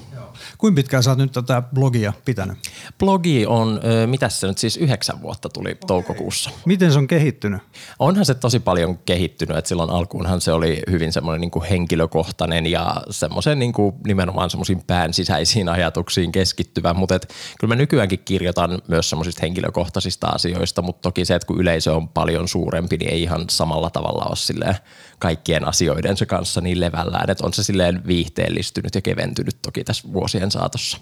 Kuinka 0.63 0.77
pitkään 0.77 1.03
sä 1.03 1.11
oot 1.11 1.19
nyt 1.19 1.33
tätä 1.33 1.63
blogia 1.75 2.13
pitänyt? 2.25 2.59
Blogi 2.99 3.47
on, 3.47 3.81
mitä 4.07 4.29
se 4.29 4.47
nyt 4.47 4.59
siis 4.59 4.77
yhdeksän 4.77 5.23
vuotta 5.23 5.49
tuli 5.49 5.71
okay. 5.71 5.87
toukokuussa. 5.87 6.51
Miten 6.65 6.93
se 6.93 6.99
on 6.99 7.07
kehittynyt? 7.07 7.63
Onhan 7.99 8.25
se 8.25 8.35
tosi 8.35 8.61
paljon 8.61 8.99
kehittynyt, 8.99 9.57
että 9.57 9.69
silloin 9.69 9.91
alkuunhan 9.91 10.41
se 10.41 10.53
oli 10.53 10.83
hyvin 10.91 11.13
semmoinen 11.13 11.41
niin 11.41 11.51
kuin 11.51 11.65
henkilökohtainen 11.65 12.67
ja 12.67 12.97
semmoisen 13.11 13.59
niin 13.59 13.73
kuin 13.73 13.95
nimenomaan 14.07 14.51
semmoisiin 14.51 14.83
pään 14.87 15.15
sisäisiin 15.15 15.69
ajatuksiin 15.69 16.33
keskittyvä, 16.33 16.95
mutta 16.95 17.15
et, 17.15 17.35
kyllä 17.61 17.75
mä 17.75 17.77
nykyäänkin 17.77 18.23
kirjoitan 18.25 18.83
myös 18.89 19.11
semmoisista 19.11 19.41
henkilökohtaisista 19.43 20.27
asioista, 20.27 20.83
mutta 20.83 21.03
toki 21.03 21.25
se, 21.25 21.35
että 21.35 21.47
kun 21.47 21.61
yleisö 21.61 21.95
on 21.95 22.09
paljon 22.09 22.49
suurempi, 22.49 22.97
niin 22.97 23.11
ei 23.11 23.23
ihan 23.23 23.45
samalla 23.51 23.91
tavalla 23.91 24.25
ole 24.25 24.37
silleen 24.37 24.77
kaikkien 25.19 25.69
asioiden 25.69 26.17
se 26.17 26.27
kanssa 26.27 26.61
niin 26.61 26.81
levällään, 26.81 27.31
että 27.31 27.47
on 27.47 27.53
se 27.53 27.63
silleen 27.63 28.07
viihteellistynyt 28.07 28.95
ja 28.95 29.01
keventynyt 29.01 29.57
toki 29.63 29.85
tässä 29.85 30.13
vuosien 30.13 30.52
saatossa. 30.53 30.99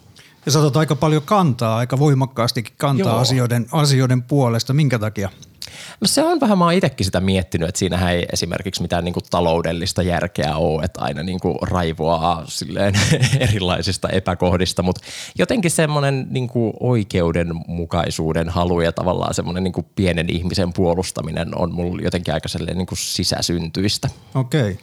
Ja 0.46 0.52
saatat 0.52 0.76
aika 0.76 0.96
paljon 0.96 1.22
kantaa, 1.22 1.76
aika 1.76 1.98
voimakkaastikin 1.98 2.74
kantaa 2.76 3.20
asioiden, 3.20 3.66
asioiden 3.72 4.22
puolesta. 4.22 4.72
Minkä 4.72 4.98
takia? 4.98 5.30
No 6.00 6.06
se 6.06 6.22
on 6.22 6.40
vähän, 6.40 6.58
mä 6.58 6.64
oon 6.64 6.72
itsekin 6.72 7.04
sitä 7.04 7.20
miettinyt, 7.20 7.68
että 7.68 7.78
siinähän 7.78 8.12
ei 8.12 8.26
esimerkiksi 8.32 8.82
mitään 8.82 9.04
niin 9.04 9.12
kuin 9.12 9.24
taloudellista 9.30 10.02
järkeä 10.02 10.56
ole, 10.56 10.84
että 10.84 11.00
aina 11.00 11.22
niin 11.22 11.40
kuin 11.40 11.56
raivoaa 11.62 12.44
silleen 12.46 12.94
erilaisista 13.40 14.08
epäkohdista, 14.08 14.82
mutta 14.82 15.00
jotenkin 15.38 15.70
semmoinen 15.70 16.26
niin 16.30 16.48
kuin 16.48 16.72
oikeudenmukaisuuden 16.80 18.48
halu 18.48 18.80
ja 18.80 18.92
tavallaan 18.92 19.34
semmoinen 19.34 19.64
niin 19.64 19.72
kuin 19.72 19.86
pienen 19.96 20.30
ihmisen 20.30 20.72
puolustaminen 20.72 21.58
on 21.58 21.74
mulla 21.74 22.02
jotenkin 22.02 22.34
aika 22.34 22.48
niin 22.74 22.86
kuin 22.86 22.98
sisäsyntyistä. 22.98 24.08
Okei. 24.34 24.60
Okay. 24.60 24.76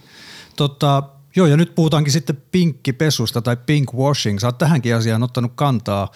Tota, 0.55 1.03
joo, 1.37 1.47
ja 1.47 1.57
nyt 1.57 1.75
puhutaankin 1.75 2.13
sitten 2.13 2.41
pinkkipesusta 2.51 3.41
tai 3.41 3.57
pinkwashing. 3.65 4.39
Sä 4.39 4.47
oot 4.47 4.57
tähänkin 4.57 4.95
asiaan 4.95 5.23
ottanut 5.23 5.51
kantaa. 5.55 6.11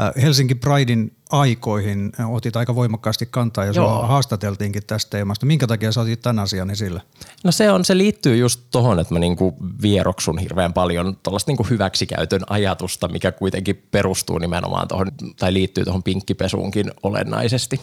Äh, 0.00 0.22
Helsinki 0.22 0.54
Pridein 0.54 1.16
aikoihin 1.30 2.12
otit 2.28 2.56
aika 2.56 2.74
voimakkaasti 2.74 3.26
kantaa 3.26 3.64
ja 3.64 3.72
sua 3.72 4.06
haastateltiinkin 4.06 4.82
tästä 4.86 5.10
teemasta. 5.10 5.46
Minkä 5.46 5.66
takia 5.66 5.92
sä 5.92 6.00
otit 6.00 6.22
tämän 6.22 6.38
asian 6.38 6.70
esille? 6.70 7.02
No 7.44 7.52
se, 7.52 7.70
on, 7.70 7.84
se 7.84 7.98
liittyy 7.98 8.36
just 8.36 8.60
tuohon, 8.70 9.00
että 9.00 9.14
mä 9.14 9.20
niinku 9.20 9.56
vieroksun 9.82 10.38
hirveän 10.38 10.72
paljon 10.72 11.16
tuollaista 11.22 11.50
niinku 11.50 11.66
hyväksikäytön 11.70 12.42
ajatusta, 12.50 13.08
mikä 13.08 13.32
kuitenkin 13.32 13.82
perustuu 13.90 14.38
nimenomaan 14.38 14.88
tuohon 14.88 15.06
tai 15.38 15.52
liittyy 15.52 15.84
tuohon 15.84 16.02
pinkkipesuunkin 16.02 16.90
olennaisesti. 17.02 17.80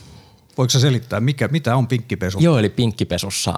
Voiko 0.58 0.70
selittää, 0.70 1.20
mikä, 1.20 1.48
mitä 1.48 1.76
on 1.76 1.86
pinkkipesu? 1.86 2.38
Joo, 2.40 2.58
eli 2.58 2.68
pinkkipesussa 2.68 3.54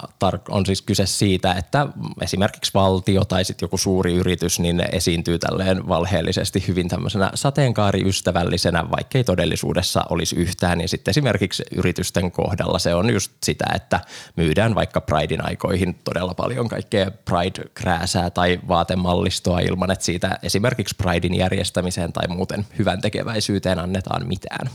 on 0.49 0.65
siis 0.65 0.81
kyse 0.81 1.05
siitä, 1.05 1.53
että 1.53 1.87
esimerkiksi 2.21 2.71
valtio 2.73 3.25
tai 3.25 3.45
sitten 3.45 3.65
joku 3.65 3.77
suuri 3.77 4.13
yritys 4.13 4.59
niin 4.59 4.83
esiintyy 4.91 5.39
tälleen 5.39 5.87
valheellisesti 5.87 6.63
hyvin 6.67 6.87
tämmöisenä 6.87 7.31
sateenkaariystävällisenä, 7.33 8.91
vaikkei 8.91 9.23
todellisuudessa 9.23 10.03
olisi 10.09 10.35
yhtään. 10.35 10.81
Ja 10.81 10.87
sitten 10.87 11.11
esimerkiksi 11.11 11.63
yritysten 11.75 12.31
kohdalla 12.31 12.79
se 12.79 12.95
on 12.95 13.09
just 13.09 13.31
sitä, 13.43 13.65
että 13.75 13.99
myydään 14.35 14.75
vaikka 14.75 15.01
Pridein 15.01 15.45
aikoihin 15.45 15.95
todella 16.03 16.33
paljon 16.33 16.67
kaikkea 16.67 17.11
Pride-krääsää 17.11 18.29
tai 18.29 18.59
vaatemallistoa 18.67 19.59
ilman, 19.59 19.91
että 19.91 20.05
siitä 20.05 20.39
esimerkiksi 20.43 20.95
Pridein 20.95 21.35
järjestämiseen 21.35 22.13
tai 22.13 22.27
muuten 22.27 22.65
hyvän 22.77 23.01
tekeväisyyteen 23.01 23.79
annetaan 23.79 24.27
mitään 24.27 24.69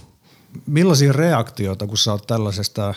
millaisia 0.67 1.13
reaktioita, 1.13 1.87
kun 1.87 1.99
sä 1.99 2.13
oot 2.13 2.27
tällaisesta 2.27 2.95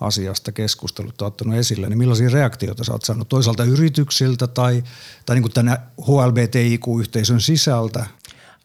asiasta 0.00 0.52
keskustelut 0.52 1.22
ottanut 1.22 1.54
esille, 1.56 1.88
niin 1.88 1.98
millaisia 1.98 2.28
reaktioita 2.28 2.84
sä 2.84 2.92
oot 2.92 3.02
saanut 3.02 3.28
toisaalta 3.28 3.64
yrityksiltä 3.64 4.46
tai, 4.46 4.84
tai 5.26 5.40
niin 5.40 5.52
tänä 5.52 5.78
HLBTIQ-yhteisön 6.06 7.40
sisältä? 7.40 8.06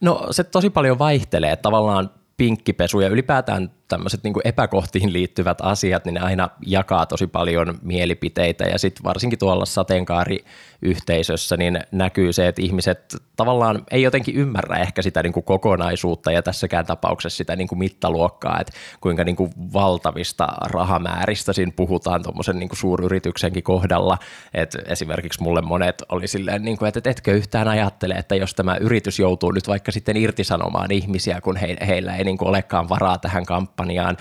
No 0.02 0.28
se 0.32 0.44
tosi 0.44 0.70
paljon 0.70 1.00
vaihtelee. 1.00 1.56
Tavallaan 1.56 2.10
pinkkipesu 2.38 3.00
ja 3.00 3.10
ylipäätään 3.10 3.72
tämmöiset 3.92 4.24
niin 4.24 4.34
epäkohtiin 4.44 5.14
liittyvät 5.14 5.58
asiat, 5.62 6.06
niin 6.06 6.14
ne 6.14 6.20
aina 6.20 6.50
jakaa 6.66 7.06
tosi 7.06 7.28
paljon 7.28 7.78
mielipiteitä. 7.82 8.64
Ja 8.64 8.80
sitten 8.80 9.04
varsinkin 9.04 9.40
tuolla 9.40 9.66
sateenkaariyhteisössä 9.66 11.58
niin 11.58 11.80
näkyy 11.92 12.34
se, 12.34 12.48
että 12.48 12.62
ihmiset 12.62 13.16
tavallaan 13.36 13.84
ei 13.92 14.02
jotenkin 14.02 14.36
ymmärrä 14.36 14.78
ehkä 14.78 15.02
sitä 15.02 15.24
niin 15.24 15.34
kuin 15.34 15.44
kokonaisuutta 15.44 16.32
ja 16.32 16.42
tässäkään 16.42 16.86
tapauksessa 16.86 17.38
sitä 17.38 17.56
niin 17.56 17.68
kuin 17.68 17.80
mittaluokkaa, 17.80 18.60
että 18.60 18.74
kuinka 19.02 19.24
niin 19.24 19.36
kuin 19.36 19.52
valtavista 19.74 20.48
rahamääristä 20.62 21.54
siinä 21.54 21.72
puhutaan 21.76 22.24
tuommoisen 22.24 22.60
niin 22.60 22.70
suuryrityksenkin 22.74 23.64
kohdalla, 23.64 24.18
että 24.54 24.80
esimerkiksi 24.86 25.44
mulle 25.44 25.62
monet 25.62 26.04
oli 26.10 26.28
silleen, 26.28 26.64
niin 26.64 26.78
kuin, 26.78 26.88
että 26.88 27.10
etkö 27.10 27.32
yhtään 27.32 27.68
ajattele, 27.68 28.14
että 28.14 28.36
jos 28.36 28.54
tämä 28.54 28.76
yritys 28.76 29.20
joutuu 29.20 29.52
nyt 29.52 29.68
vaikka 29.68 29.92
sitten 29.92 30.18
irtisanomaan 30.18 30.92
ihmisiä, 30.92 31.42
kun 31.42 31.56
he, 31.56 31.78
heillä 31.88 32.16
ei 32.16 32.24
niin 32.24 32.38
kuin 32.38 32.50
olekaan 32.50 32.90
varaa 32.90 33.18
tähän 33.18 33.46
kampanjaan, 33.46 33.81
kampanjaan, 33.82 34.18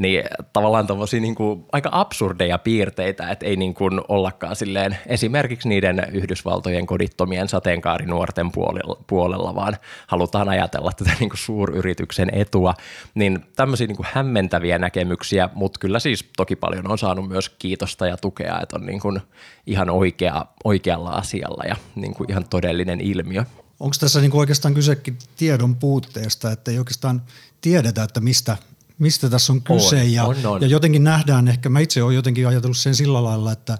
niin 0.00 0.24
tavallaan 0.52 0.86
tuommoisia 0.86 1.20
niin 1.20 1.34
kuin 1.34 1.64
aika 1.72 1.88
absurdeja 1.92 2.58
piirteitä, 2.58 3.30
että 3.30 3.46
ei 3.46 3.56
niin 3.56 3.74
kuin 3.74 4.00
ollakaan 4.08 4.56
silleen 4.56 4.98
esimerkiksi 5.06 5.68
niiden 5.68 6.06
Yhdysvaltojen 6.12 6.86
kodittomien 6.86 7.48
sateenkaarinuorten 7.48 8.52
puolella, 8.52 8.96
puolella 9.06 9.54
vaan 9.54 9.76
halutaan 10.06 10.48
ajatella 10.48 10.92
tätä 10.92 11.10
niin 11.20 11.30
kuin 11.30 11.38
suuryrityksen 11.38 12.28
etua, 12.32 12.74
niin 13.14 13.44
tämmöisiä 13.56 13.86
niin 13.86 13.96
kuin 13.96 14.08
hämmentäviä 14.12 14.78
näkemyksiä, 14.78 15.48
mutta 15.54 15.80
kyllä 15.80 15.98
siis 15.98 16.28
toki 16.36 16.56
paljon 16.56 16.90
on 16.90 16.98
saanut 16.98 17.28
myös 17.28 17.48
kiitosta 17.48 18.06
ja 18.06 18.16
tukea, 18.16 18.60
että 18.62 18.76
on 18.76 18.86
niin 18.86 19.00
kuin 19.00 19.20
ihan 19.66 19.90
oikea, 19.90 20.46
oikealla 20.64 21.10
asialla 21.10 21.64
ja 21.68 21.76
niin 21.94 22.14
kuin 22.14 22.30
ihan 22.30 22.44
todellinen 22.50 23.00
ilmiö. 23.00 23.44
Onko 23.80 23.96
tässä 24.00 24.20
niin 24.20 24.36
oikeastaan 24.36 24.74
kysekin 24.74 25.18
tiedon 25.36 25.76
puutteesta, 25.76 26.52
että 26.52 26.70
ei 26.70 26.78
oikeastaan 26.78 27.22
tiedetä, 27.60 28.02
että 28.02 28.20
mistä 28.20 28.56
mistä 28.98 29.30
tässä 29.30 29.52
on 29.52 29.62
kyse. 29.62 30.00
On, 30.00 30.12
ja, 30.12 30.24
on, 30.24 30.46
on. 30.46 30.60
ja 30.60 30.66
jotenkin 30.66 31.04
nähdään, 31.04 31.48
ehkä 31.48 31.68
mä 31.68 31.80
itse 31.80 32.02
olen 32.02 32.16
jotenkin 32.16 32.48
ajatellut 32.48 32.76
sen 32.76 32.94
sillä 32.94 33.24
lailla, 33.24 33.52
että 33.52 33.78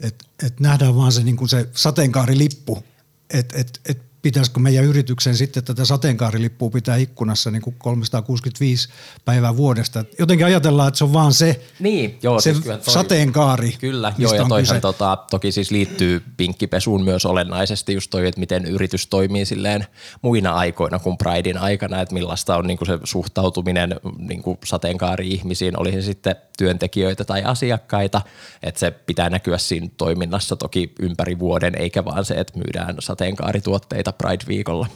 et, 0.00 0.24
et 0.46 0.60
nähdään 0.60 0.96
vaan 0.96 1.12
se, 1.12 1.22
niin 1.22 1.36
kuin 1.36 1.48
se 1.48 1.68
sateenkaarilippu, 1.72 2.84
että 3.30 3.58
et, 3.58 3.80
et 3.88 4.02
pitäisikö 4.24 4.60
meidän 4.60 4.84
yrityksen 4.84 5.36
sitten 5.36 5.64
tätä 5.64 5.84
sateenkaarilippua 5.84 6.70
pitää 6.70 6.96
ikkunassa 6.96 7.50
niin 7.50 7.62
kuin 7.62 7.76
365 7.78 8.88
päivää 9.24 9.56
vuodesta. 9.56 10.04
Jotenkin 10.18 10.46
ajatellaan, 10.46 10.88
että 10.88 10.98
se 10.98 11.04
on 11.04 11.12
vaan 11.12 11.32
se, 11.32 11.64
niin, 11.80 12.18
joo, 12.22 12.40
se 12.40 12.52
siis 12.52 12.64
toi, 12.64 12.78
sateenkaari. 12.80 13.76
Kyllä, 13.80 14.12
joo, 14.18 14.34
ja 14.34 14.44
toihan 14.48 14.80
tota, 14.80 15.18
toki 15.30 15.52
siis 15.52 15.70
liittyy 15.70 16.22
pinkkipesuun 16.36 17.04
myös 17.04 17.26
olennaisesti 17.26 17.94
just 17.94 18.10
toi, 18.10 18.26
että 18.26 18.40
miten 18.40 18.64
yritys 18.64 19.06
toimii 19.06 19.46
silleen 19.46 19.86
muina 20.22 20.52
aikoina 20.52 20.98
kuin 20.98 21.18
Pridein 21.18 21.58
aikana, 21.58 22.00
että 22.00 22.14
millaista 22.14 22.56
on 22.56 22.66
niin 22.66 22.78
kuin 22.78 22.86
se 22.86 22.98
suhtautuminen 23.04 24.00
niin 24.18 24.42
kuin 24.42 24.58
sateenkaari-ihmisiin, 24.64 25.80
oli 25.80 25.92
se 25.92 26.02
sitten 26.02 26.36
työntekijöitä 26.58 27.24
tai 27.24 27.42
asiakkaita, 27.42 28.22
että 28.62 28.80
se 28.80 28.90
pitää 28.90 29.30
näkyä 29.30 29.58
siinä 29.58 29.88
toiminnassa 29.96 30.56
toki 30.56 30.92
ympäri 30.98 31.38
vuoden, 31.38 31.74
eikä 31.78 32.04
vaan 32.04 32.24
se, 32.24 32.34
että 32.34 32.58
myydään 32.58 32.96
sateenkaarituotteita 32.98 34.13
Pride-viikolla. 34.22 34.86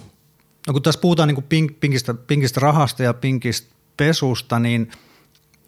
No 0.67 0.73
kun 0.73 0.83
tässä 0.83 1.01
puhutaan 1.01 1.29
niin 1.29 1.43
pink, 1.49 1.81
pinkistä, 1.81 2.15
pinkistä 2.15 2.61
rahasta 2.61 3.03
ja 3.03 3.15
pinkistä 3.15 3.75
pesusta, 3.97 4.59
niin, 4.59 4.91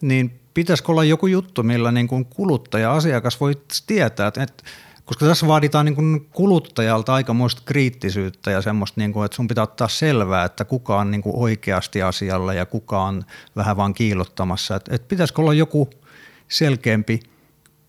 niin 0.01 0.39
pitäisikö 0.53 0.91
olla 0.91 1.03
joku 1.03 1.27
juttu, 1.27 1.63
millä 1.63 1.91
niin 1.91 2.07
kuin 2.07 2.25
kuluttaja, 2.25 2.93
asiakas 2.93 3.39
voi 3.39 3.61
tietää, 3.87 4.27
että, 4.27 4.43
että 4.43 4.63
koska 5.05 5.25
tässä 5.25 5.47
vaaditaan 5.47 5.85
niin 5.85 5.95
kuin 5.95 6.27
kuluttajalta 6.31 7.13
aikamoista 7.13 7.61
kriittisyyttä 7.65 8.51
ja 8.51 8.61
semmoista, 8.61 9.01
niin 9.01 9.13
kuin, 9.13 9.25
että 9.25 9.35
sun 9.35 9.47
pitää 9.47 9.63
ottaa 9.63 9.87
selvää, 9.87 10.45
että 10.45 10.65
kuka 10.65 10.99
on 10.99 11.11
niin 11.11 11.21
kuin 11.21 11.35
oikeasti 11.35 12.01
asialla 12.01 12.53
ja 12.53 12.65
kuka 12.65 13.03
on 13.03 13.23
vähän 13.55 13.77
vaan 13.77 13.93
kiilottamassa. 13.93 14.75
Että, 14.75 14.95
että 14.95 15.07
pitäisikö 15.07 15.41
olla 15.41 15.53
joku 15.53 15.89
selkeämpi 16.47 17.19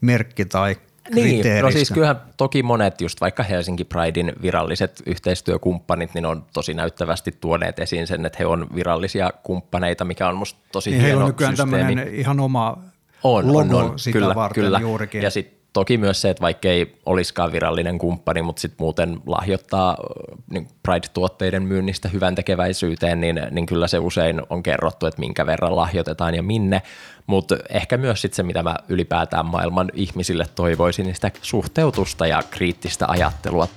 merkki 0.00 0.44
tai 0.44 0.76
niin, 1.14 1.62
no 1.62 1.70
siis 1.70 1.90
kyllähän 1.90 2.20
toki 2.36 2.62
monet 2.62 3.00
just 3.00 3.20
vaikka 3.20 3.42
Helsinki 3.42 3.84
Pridein 3.84 4.32
viralliset 4.42 5.02
yhteistyökumppanit, 5.06 6.14
niin 6.14 6.26
on 6.26 6.44
tosi 6.52 6.74
näyttävästi 6.74 7.32
tuoneet 7.40 7.78
esiin 7.78 8.06
sen, 8.06 8.26
että 8.26 8.38
he 8.38 8.46
on 8.46 8.66
virallisia 8.74 9.30
kumppaneita, 9.42 10.04
mikä 10.04 10.28
on 10.28 10.36
musta 10.36 10.60
tosi 10.72 10.90
niin 10.90 11.00
hieno 11.00 11.08
heillä 11.08 11.24
on 11.24 11.30
nykyään 11.30 11.56
tämmöinen 11.56 12.14
ihan 12.14 12.40
oma 12.40 12.78
on, 13.24 13.52
logo 13.52 13.78
on, 13.78 13.90
on. 13.90 13.98
sitä 13.98 14.18
kyllä, 14.18 14.34
varten 14.34 14.64
kyllä. 14.64 14.78
juurikin. 14.78 15.22
Ja 15.22 15.30
sitten 15.30 15.61
toki 15.72 15.98
myös 15.98 16.20
se, 16.20 16.30
että 16.30 16.40
vaikka 16.40 16.68
ei 16.68 16.98
olisikaan 17.06 17.52
virallinen 17.52 17.98
kumppani, 17.98 18.42
mutta 18.42 18.60
sitten 18.60 18.76
muuten 18.80 19.20
lahjoittaa 19.26 19.96
niin 20.50 20.68
Pride-tuotteiden 20.82 21.62
myynnistä 21.62 22.08
hyvän 22.08 22.34
tekeväisyyteen, 22.34 23.20
niin, 23.20 23.40
niin 23.50 23.66
kyllä 23.66 23.86
se 23.86 23.98
usein 23.98 24.42
on 24.50 24.62
kerrottu, 24.62 25.06
että 25.06 25.20
minkä 25.20 25.46
verran 25.46 25.76
lahjoitetaan 25.76 26.34
ja 26.34 26.42
minne. 26.42 26.82
Mutta 27.26 27.56
ehkä 27.68 27.96
myös 27.96 28.22
sitten 28.22 28.36
se, 28.36 28.42
mitä 28.42 28.62
mä 28.62 28.76
ylipäätään 28.88 29.46
maailman 29.46 29.90
ihmisille 29.94 30.46
toivoisin, 30.54 31.06
niin 31.06 31.14
sitä 31.14 31.30
suhteutusta 31.42 32.26
ja 32.26 32.42
kriittistä 32.50 33.06
ajattelua. 33.08 33.68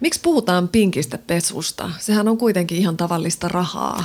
Miksi 0.00 0.20
puhutaan 0.20 0.68
pinkistä 0.68 1.18
pesusta? 1.18 1.90
Sehän 1.98 2.28
on 2.28 2.38
kuitenkin 2.38 2.78
ihan 2.78 2.96
tavallista 2.96 3.48
rahaa. 3.48 4.04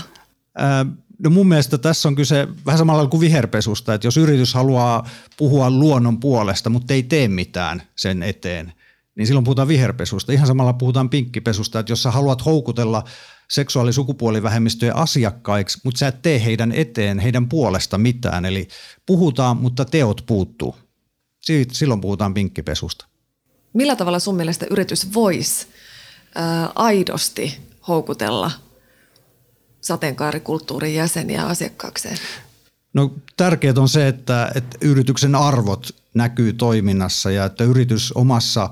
Ää, 0.58 0.86
No 1.20 1.30
mun 1.30 1.48
mielestä 1.48 1.78
tässä 1.78 2.08
on 2.08 2.16
kyse 2.16 2.48
vähän 2.66 2.78
samalla 2.78 3.08
kuin 3.08 3.22
viherpesusta, 3.22 3.94
että 3.94 4.08
jos 4.08 4.18
yritys 4.18 4.54
haluaa 4.54 5.10
puhua 5.38 5.70
luonnon 5.72 6.20
puolesta, 6.20 6.70
mutta 6.70 6.94
ei 6.94 7.04
tee 7.04 7.28
mitään 7.28 7.82
sen 7.96 8.24
eteen, 8.24 8.74
niin 9.16 9.28
silloin 9.28 9.44
puhutaan 9.44 9.68
viherpesusta. 9.68 10.32
Ihan 10.32 10.48
samalla 10.48 10.74
puhutaan 10.74 11.10
pinkkipesusta, 11.10 11.80
että 11.80 11.92
jos 11.92 12.04
sä 12.04 12.12
haluat 12.12 12.46
houkutella 12.46 13.04
seksuaalisukupuolivähemmistöjen 13.50 14.96
asiakkaiksi, 14.96 15.80
mutta 15.84 16.00
sä 16.00 16.08
et 16.08 16.22
tee 16.22 16.46
heidän 16.46 16.72
eteen, 16.72 17.20
heidän 17.20 17.50
puolesta 17.50 17.98
mitään. 17.98 18.46
Eli 18.46 18.68
puhutaan, 19.06 19.58
mutta 19.58 19.86
teot 19.86 20.24
puuttuu. 20.26 20.76
Siitä, 21.40 21.74
silloin 21.74 22.02
puhutaan 22.02 22.34
pinkkipesusta. 22.34 23.06
Millä 23.74 23.96
tavalla 23.96 24.20
sun 24.20 24.36
mielestä 24.36 24.66
yritys 24.70 25.14
voisi 25.14 25.68
aidosti 26.76 27.58
houkutella 27.88 28.52
sateenkaarikulttuurin 29.88 30.96
jäseniä 30.96 31.46
asiakkaakseen? 31.46 32.18
No 32.94 33.12
tärkeää 33.38 33.74
on 33.78 33.90
se, 33.90 34.08
että, 34.08 34.52
että 34.56 34.78
yrityksen 34.82 35.36
arvot 35.36 35.96
näkyy 36.14 36.54
toiminnassa 36.54 37.32
ja 37.32 37.46
että 37.46 37.64
yritys 37.64 38.12
omassa 38.12 38.70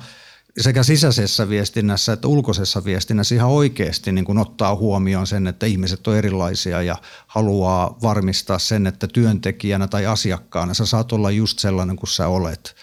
sekä 0.59 0.83
sisäisessä 0.83 1.49
viestinnässä 1.49 2.13
että 2.13 2.27
ulkoisessa 2.27 2.85
viestinnässä 2.85 3.35
ihan 3.35 3.49
oikeasti 3.49 4.11
niin 4.11 4.25
kuin 4.25 4.37
ottaa 4.37 4.75
huomioon 4.75 5.27
sen, 5.27 5.47
että 5.47 5.65
ihmiset 5.65 6.07
on 6.07 6.17
erilaisia 6.17 6.81
ja 6.81 6.95
haluaa 7.27 7.97
varmistaa 8.01 8.59
sen, 8.59 8.87
että 8.87 9.07
työntekijänä 9.07 9.87
tai 9.87 10.05
asiakkaana 10.05 10.73
sä 10.73 10.85
saat 10.85 11.11
olla 11.11 11.31
just 11.31 11.59
sellainen 11.59 11.95
kuin 11.95 12.09
sä 12.09 12.27
olet. 12.27 12.75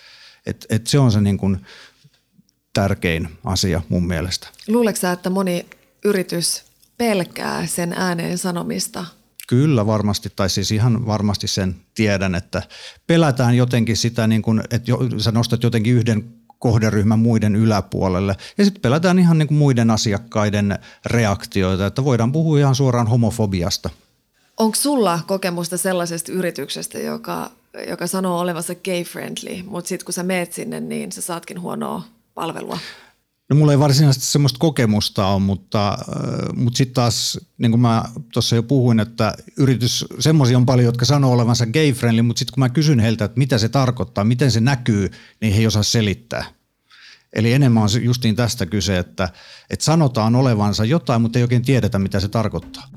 Et, 0.47 0.67
et 0.69 0.87
se 0.87 0.99
on 0.99 1.13
se 1.13 1.21
niin 1.21 1.39
kuin 1.39 1.67
tärkein 2.73 3.29
asia 3.45 3.83
mun 3.89 4.07
mielestä. 4.07 4.49
Luuletko 4.69 5.07
että 5.09 5.31
moni 5.31 5.67
yritys 6.05 6.72
pelkää 7.03 7.67
sen 7.67 7.93
ääneen 7.93 8.39
sanomista? 8.39 9.05
Kyllä 9.49 9.87
varmasti, 9.87 10.33
tai 10.37 10.51
siis 10.51 10.73
ihan 10.73 11.07
varmasti 11.07 11.49
sen 11.49 11.77
tiedän, 11.95 12.35
että 12.35 12.63
pelätään 13.07 13.57
jotenkin 13.57 13.97
sitä, 13.97 14.27
niin 14.27 14.43
kuin, 14.43 14.61
että 14.71 14.91
jo, 14.91 14.99
sä 15.19 15.31
nostat 15.33 15.63
jotenkin 15.63 15.95
yhden 15.95 16.35
kohderyhmän 16.59 17.19
muiden 17.19 17.57
yläpuolelle. 17.57 18.37
Ja 18.59 18.65
sitten 18.65 18.83
pelätään 18.83 19.19
ihan 19.19 19.39
niin 19.39 19.49
kuin 19.49 19.59
muiden 19.59 19.91
asiakkaiden 19.91 20.79
reaktioita, 21.07 21.87
että 21.87 22.05
voidaan 22.05 22.33
puhua 22.33 22.59
ihan 22.59 22.75
suoraan 22.75 23.07
homofobiasta. 23.07 23.91
Onko 24.57 24.75
sulla 24.75 25.21
kokemusta 25.27 25.77
sellaisesta 25.77 26.33
yrityksestä, 26.33 26.99
joka, 26.99 27.51
joka 27.89 28.07
sanoo 28.07 28.41
olevansa 28.41 28.75
gay-friendly, 28.75 29.63
mutta 29.63 29.89
sitten 29.89 30.05
kun 30.05 30.13
sä 30.13 30.23
meet 30.23 30.53
sinne, 30.53 30.81
niin 30.81 31.13
sä 31.13 31.21
saatkin 31.21 31.61
huonoa 31.61 32.03
palvelua? 32.35 32.79
No 33.53 33.57
mulla 33.57 33.73
ei 33.73 33.79
varsinaisesti 33.79 34.27
semmoista 34.27 34.59
kokemusta 34.59 35.27
ole, 35.27 35.41
mutta, 35.41 35.89
äh, 35.89 36.57
mutta 36.57 36.77
sitten 36.77 36.95
taas, 36.95 37.41
niin 37.59 37.71
kuin 37.71 37.81
mä 37.81 38.05
tuossa 38.33 38.57
jo 38.57 38.63
puhuin, 38.63 39.01
että 39.01 39.35
yritys, 39.57 40.05
semmoisia 40.19 40.57
on 40.57 40.67
paljon, 40.67 40.87
jotka 40.87 41.05
sanoo 41.05 41.33
olevansa 41.33 41.67
gay-friendly, 41.67 42.23
mutta 42.23 42.39
sitten 42.39 42.55
kun 42.55 42.61
mä 42.61 42.69
kysyn 42.69 43.01
heiltä, 43.01 43.25
että 43.25 43.39
mitä 43.39 43.59
se 43.59 43.69
tarkoittaa, 43.69 44.25
miten 44.25 44.51
se 44.51 44.61
näkyy, 44.61 45.11
niin 45.41 45.55
he 45.55 45.61
ei 45.61 45.67
osaa 45.67 45.83
selittää. 45.83 46.45
Eli 47.33 47.53
enemmän 47.53 47.83
on 47.83 47.89
justiin 48.03 48.37
tästä 48.37 48.67
kyse, 48.67 48.99
että, 48.99 49.29
että 49.71 49.85
sanotaan 49.85 50.37
olevansa 50.37 50.85
jotain, 50.85 51.23
mutta 51.23 51.39
ei 51.39 51.43
oikein 51.43 51.63
tiedetä, 51.63 51.99
mitä 51.99 52.21
se 52.21 52.29
tarkoittaa. 52.29 52.89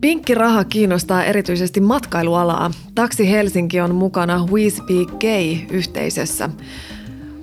Pinkki 0.00 0.34
raha 0.34 0.64
kiinnostaa 0.64 1.24
erityisesti 1.24 1.80
matkailualaa. 1.80 2.70
Taksi 2.94 3.30
Helsinki 3.30 3.80
on 3.80 3.94
mukana 3.94 4.46
We 4.46 4.70
Speak 4.70 5.08
Gay-yhteisössä. 5.20 6.50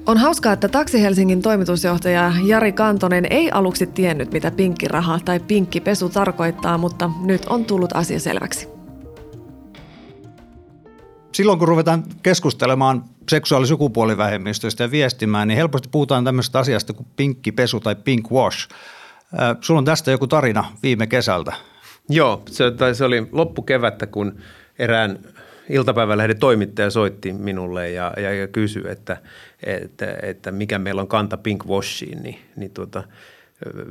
On 0.10 0.18
hauskaa, 0.18 0.54
että 0.54 0.68
Taksi 0.68 1.02
Helsingin 1.02 1.42
toimitusjohtaja 1.42 2.34
Jari 2.44 2.72
Kantonen 2.72 3.26
ei 3.30 3.52
aluksi 3.52 3.88
tiennyt, 3.88 4.32
mitä 4.32 4.52
pinkkiraha 4.52 5.20
tai 5.26 5.40
pinkkipesu 5.40 6.10
tarkoittaa, 6.10 6.78
mutta 6.78 7.10
nyt 7.22 7.46
on 7.46 7.66
tullut 7.66 7.96
asia 7.96 8.20
selväksi. 8.20 8.68
Silloin 11.32 11.60
kun 11.60 11.68
ruvetaan 11.68 12.04
keskustelemaan 12.24 13.04
seksuaalisukupuolivähemmistöistä 13.30 14.84
ja 14.84 14.92
viestimään, 14.92 15.48
niin 15.48 15.58
helposti 15.58 15.90
puhutaan 15.92 16.24
tämmöisestä 16.24 16.60
asiasta 16.60 16.94
kuin 16.94 17.08
pinkkipesu 17.16 17.80
tai 17.80 17.96
pink 17.96 18.32
wash. 18.32 18.70
Sulla 19.62 19.78
on 19.78 19.86
tästä 19.86 20.12
joku 20.12 20.28
tarina 20.28 20.66
viime 20.84 21.08
kesältä. 21.08 21.54
Joo, 22.10 22.44
se, 22.50 22.72
tai 22.72 22.96
se 22.96 23.06
oli 23.06 23.28
loppukevättä, 23.32 24.08
kun 24.08 24.40
erään 24.80 25.20
iltapäivälehden 25.70 26.40
toimittaja 26.40 26.90
soitti 26.90 27.34
minulle 27.34 27.90
ja, 27.90 28.14
ja, 28.18 28.34
ja 28.34 28.48
kysyi, 28.48 28.84
että, 28.88 29.18
että, 29.64 30.16
että 30.22 30.52
mikä 30.52 30.80
meillä 30.80 31.02
on 31.02 31.08
kanta 31.08 31.38
pink 31.38 31.66
washiin, 31.66 32.24
niin, 32.24 32.40
niin 32.56 32.72
tuota, 32.72 33.04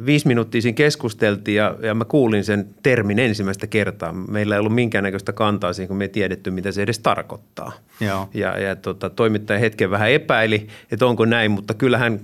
viisi 0.07 0.27
minuuttia 0.27 0.61
siinä 0.63 0.77
keskusteltiin 0.77 1.57
ja, 1.57 1.75
ja 1.83 1.95
mä 1.95 2.05
kuulin 2.05 2.45
sen 2.45 2.69
termin 2.83 3.19
ensimmäistä 3.19 3.67
kertaa. 3.67 4.13
Meillä 4.13 4.55
ei 4.55 4.59
ollut 4.59 4.75
minkäännäköistä 4.75 5.33
kantaa 5.33 5.73
siihen, 5.73 5.89
kun 5.89 5.97
me 5.97 6.05
ei 6.05 6.09
tiedetty, 6.09 6.51
mitä 6.51 6.73
se 6.73 6.83
edes 6.83 6.99
tarkoittaa. 6.99 7.73
Joo. 8.01 8.29
Ja, 8.35 8.59
ja 8.59 8.77
tota, 8.77 9.11
toimittaja 9.11 9.59
hetken 9.59 9.91
vähän 9.91 10.11
epäili, 10.11 10.67
että 10.91 11.07
onko 11.07 11.25
näin, 11.25 11.51
mutta 11.51 11.75
kyllähän 11.75 12.21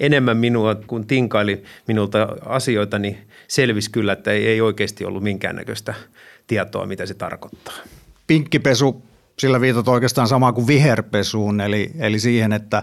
enemmän 0.00 0.36
minua, 0.36 0.74
kun 0.74 1.06
tinkaili 1.06 1.62
minulta 1.86 2.28
asioita, 2.44 2.98
niin 2.98 3.18
selvisi 3.48 3.90
kyllä, 3.90 4.12
että 4.12 4.30
ei, 4.30 4.46
ei 4.46 4.60
oikeasti 4.60 5.04
ollut 5.04 5.22
minkäännäköistä 5.22 5.94
tietoa, 6.46 6.86
mitä 6.86 7.06
se 7.06 7.14
tarkoittaa 7.14 7.74
pinkkipesu, 8.28 9.02
sillä 9.38 9.60
viitat 9.60 9.88
oikeastaan 9.88 10.28
samaa 10.28 10.52
kuin 10.52 10.66
viherpesuun, 10.66 11.60
eli, 11.60 11.90
eli 11.98 12.18
siihen, 12.18 12.52
että 12.52 12.82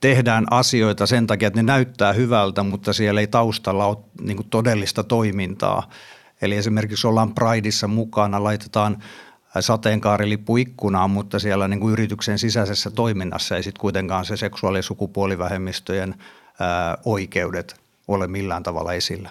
tehdään 0.00 0.46
asioita 0.50 1.06
sen 1.06 1.26
takia, 1.26 1.48
että 1.48 1.58
ne 1.58 1.72
näyttää 1.72 2.12
hyvältä, 2.12 2.62
mutta 2.62 2.92
siellä 2.92 3.20
ei 3.20 3.26
taustalla 3.26 3.86
ole 3.86 3.96
niin 4.20 4.46
todellista 4.50 5.04
toimintaa. 5.04 5.90
Eli 6.42 6.56
esimerkiksi 6.56 7.06
ollaan 7.06 7.34
Prideissa 7.34 7.88
mukana, 7.88 8.44
laitetaan 8.44 9.02
sateenkaarilippu 9.60 10.56
ikkunaan, 10.56 11.10
mutta 11.10 11.38
siellä 11.38 11.68
niin 11.68 11.80
kuin 11.80 11.92
yrityksen 11.92 12.38
sisäisessä 12.38 12.90
toiminnassa 12.90 13.56
ei 13.56 13.62
sitten 13.62 13.80
kuitenkaan 13.80 14.24
se 14.24 14.36
seksuaali- 14.36 14.78
ja 14.78 14.82
sukupuolivähemmistöjen 14.82 16.14
ää, 16.60 16.98
oikeudet 17.04 17.80
ole 18.08 18.26
millään 18.26 18.62
tavalla 18.62 18.92
esillä. 18.92 19.30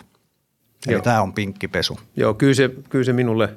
Eli 0.88 0.94
Joo. 0.94 1.02
tämä 1.02 1.22
on 1.22 1.34
pinkkipesu. 1.34 2.00
Joo, 2.16 2.34
kyllä 2.34 2.54
se, 2.54 2.70
kyllä 2.90 3.06
se 3.06 3.14
minulle 3.14 3.50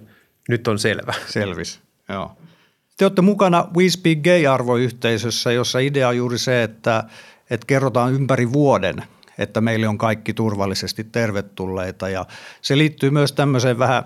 nyt 0.49 0.69
on 0.69 0.79
selvä. 0.79 1.15
Selvis. 1.27 1.86
Joo. 2.09 2.37
Te 2.97 3.05
olette 3.05 3.23
mukana 3.23 3.69
We 3.77 3.89
Speak 3.89 4.19
Gay-arvoyhteisössä, 4.19 5.53
jossa 5.53 5.79
idea 5.79 6.09
on 6.09 6.17
juuri 6.17 6.39
se, 6.39 6.63
että, 6.63 7.05
että 7.51 7.67
kerrotaan 7.67 8.13
ympäri 8.13 8.53
vuoden, 8.53 9.03
että 9.39 9.61
meille 9.61 9.89
on 9.89 9.99
kaikki 9.99 10.35
turvallisesti 10.35 11.05
tervetulleita. 11.05 12.09
Ja 12.09 12.27
se 12.63 12.79
liittyy 12.79 13.11
myös 13.11 13.33
tämmöiseen 13.33 13.79
vähän 13.79 14.05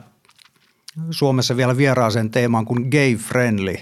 Suomessa 1.11 1.57
vielä 1.57 1.77
vieraaseen 1.77 2.31
teemaan 2.31 2.65
kuin 2.65 2.89
gay 2.91 3.17
friendly, 3.17 3.75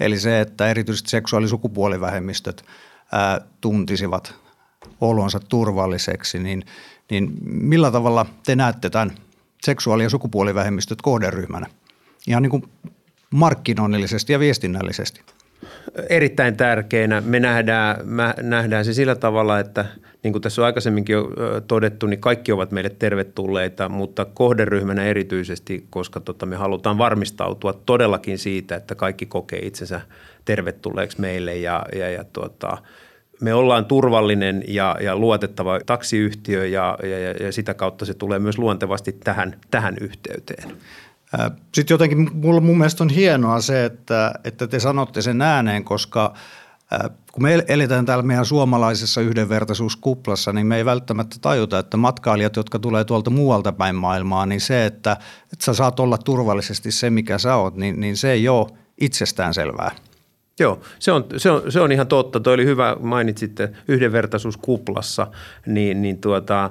eli 0.00 0.18
se, 0.18 0.40
että 0.40 0.68
erityisesti 0.68 1.10
seksuaalisukupuolivähemmistöt 1.10 2.64
ää, 3.12 3.40
tuntisivat 3.60 4.34
olonsa 5.00 5.40
turvalliseksi, 5.40 6.38
niin, 6.38 6.64
niin 7.10 7.30
millä 7.44 7.90
tavalla 7.90 8.26
te 8.46 8.56
näette 8.56 8.90
tämän 8.90 9.12
seksuaali- 9.64 10.02
ja 10.02 10.10
sukupuolivähemmistöt 10.10 11.02
kohderyhmänä? 11.02 11.66
Ihan 12.26 12.42
niin 12.42 12.50
kuin 12.50 12.68
markkinoinnillisesti 13.36 14.32
ja 14.32 14.38
viestinnällisesti? 14.38 15.20
Erittäin 16.08 16.56
tärkeänä. 16.56 17.20
Me 17.20 17.40
nähdään, 17.40 17.96
me 18.04 18.34
nähdään 18.42 18.84
se 18.84 18.94
sillä 18.94 19.14
tavalla, 19.14 19.58
että 19.58 19.84
niin 20.22 20.32
kuin 20.32 20.42
tässä 20.42 20.62
on 20.62 20.66
aikaisemminkin 20.66 21.12
jo 21.12 21.30
todettu, 21.68 22.06
niin 22.06 22.20
kaikki 22.20 22.52
ovat 22.52 22.70
meille 22.70 22.90
tervetulleita, 22.90 23.88
mutta 23.88 24.24
kohderyhmänä 24.24 25.04
erityisesti, 25.04 25.86
koska 25.90 26.20
tota, 26.20 26.46
me 26.46 26.56
halutaan 26.56 26.98
varmistautua 26.98 27.72
todellakin 27.72 28.38
siitä, 28.38 28.76
että 28.76 28.94
kaikki 28.94 29.26
kokee 29.26 29.58
itsensä 29.58 30.00
tervetulleeksi 30.44 31.20
meille 31.20 31.56
ja, 31.56 31.86
ja, 31.96 32.10
ja 32.10 32.24
tuota, 32.24 32.78
me 33.40 33.54
ollaan 33.54 33.84
turvallinen 33.84 34.64
ja, 34.68 34.96
ja 35.00 35.16
luotettava 35.16 35.80
taksiyhtiö 35.86 36.66
ja, 36.66 36.98
ja, 37.02 37.30
ja 37.46 37.52
sitä 37.52 37.74
kautta 37.74 38.04
se 38.04 38.14
tulee 38.14 38.38
myös 38.38 38.58
luontevasti 38.58 39.12
tähän, 39.12 39.60
tähän 39.70 39.96
yhteyteen. 40.00 40.72
Sitten 41.74 41.94
jotenkin 41.94 42.30
mulla 42.34 42.60
mun 42.60 42.78
mielestä 42.78 43.04
on 43.04 43.10
hienoa 43.10 43.60
se, 43.60 43.84
että, 43.84 44.34
että 44.44 44.66
te 44.66 44.80
sanotte 44.80 45.22
sen 45.22 45.42
ääneen, 45.42 45.84
koska 45.84 46.34
kun 47.32 47.42
me 47.42 47.64
eletään 47.68 48.06
täällä 48.06 48.22
meidän 48.22 48.44
suomalaisessa 48.44 49.20
yhdenvertaisuuskuplassa, 49.20 50.52
niin 50.52 50.66
me 50.66 50.76
ei 50.76 50.84
välttämättä 50.84 51.36
tajuta, 51.40 51.78
että 51.78 51.96
matkailijat, 51.96 52.56
jotka 52.56 52.78
tulee 52.78 53.04
tuolta 53.04 53.30
muualta 53.30 53.72
päin 53.72 53.96
maailmaa, 53.96 54.46
niin 54.46 54.60
se, 54.60 54.86
että, 54.86 55.12
että 55.52 55.64
sä 55.64 55.74
saat 55.74 56.00
olla 56.00 56.18
turvallisesti 56.18 56.92
se, 56.92 57.10
mikä 57.10 57.38
sä 57.38 57.56
oot, 57.56 57.76
niin, 57.76 58.00
niin 58.00 58.16
se 58.16 58.32
ei 58.32 58.48
ole 58.48 58.66
itsestään 59.00 59.54
selvää. 59.54 59.90
Joo, 60.58 60.80
se 60.98 61.12
on, 61.12 61.24
se, 61.36 61.50
on, 61.50 61.72
se 61.72 61.80
on 61.80 61.92
ihan 61.92 62.06
totta. 62.06 62.40
Toi 62.40 62.54
oli 62.54 62.64
hyvä, 62.64 62.96
mainitsitte 63.00 63.72
yhdenvertaisuuskuplassa, 63.88 65.26
niin, 65.66 66.02
niin 66.02 66.18
tuota, 66.18 66.70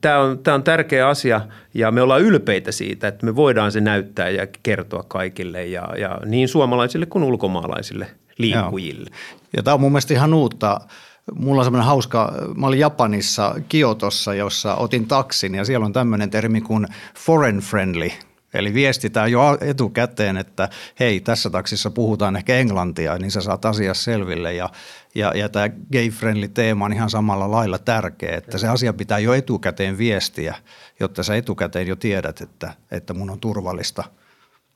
Tämä 0.00 0.18
on, 0.18 0.38
tämä 0.38 0.54
on 0.54 0.62
tärkeä 0.62 1.08
asia 1.08 1.40
ja 1.74 1.90
me 1.90 2.02
ollaan 2.02 2.20
ylpeitä 2.20 2.72
siitä, 2.72 3.08
että 3.08 3.26
me 3.26 3.36
voidaan 3.36 3.72
se 3.72 3.80
näyttää 3.80 4.28
ja 4.28 4.46
kertoa 4.62 5.02
kaikille 5.08 5.66
ja, 5.66 5.88
ja 5.98 6.18
niin 6.24 6.48
suomalaisille 6.48 7.06
kuin 7.06 7.24
ulkomaalaisille 7.24 8.06
liikkujille. 8.38 9.10
Ja 9.56 9.62
tämä 9.62 9.74
on 9.74 9.80
mun 9.80 9.92
mielestä 9.92 10.14
ihan 10.14 10.34
uutta. 10.34 10.80
Mulla 11.34 11.60
on 11.60 11.64
semmoinen 11.64 11.86
hauska, 11.86 12.32
mä 12.56 12.66
olin 12.66 12.80
Japanissa 12.80 13.54
Kiotossa, 13.68 14.34
jossa 14.34 14.74
otin 14.74 15.08
taksin 15.08 15.54
ja 15.54 15.64
siellä 15.64 15.86
on 15.86 15.92
tämmöinen 15.92 16.30
termi 16.30 16.60
kuin 16.60 16.86
foreign 17.16 17.58
friendly, 17.58 18.10
Eli 18.54 18.74
viestitään 18.74 19.32
jo 19.32 19.58
etukäteen, 19.60 20.36
että 20.36 20.68
hei, 21.00 21.20
tässä 21.20 21.50
taksissa 21.50 21.90
puhutaan 21.90 22.36
ehkä 22.36 22.56
englantia, 22.56 23.18
niin 23.18 23.30
sä 23.30 23.40
saat 23.40 23.64
asiassa 23.64 24.04
selville. 24.04 24.54
Ja, 24.54 24.68
ja, 25.14 25.32
ja 25.34 25.48
tämä 25.48 25.68
gay-friendly 25.68 26.48
teema 26.48 26.84
on 26.84 26.92
ihan 26.92 27.10
samalla 27.10 27.50
lailla 27.50 27.78
tärkeä, 27.78 28.36
että 28.36 28.58
se 28.58 28.68
asia 28.68 28.92
pitää 28.92 29.18
jo 29.18 29.34
etukäteen 29.34 29.98
viestiä, 29.98 30.54
jotta 31.00 31.22
sä 31.22 31.36
etukäteen 31.36 31.86
jo 31.86 31.96
tiedät, 31.96 32.40
että, 32.40 32.74
että 32.90 33.14
mun 33.14 33.30
on 33.30 33.40
turvallista 33.40 34.04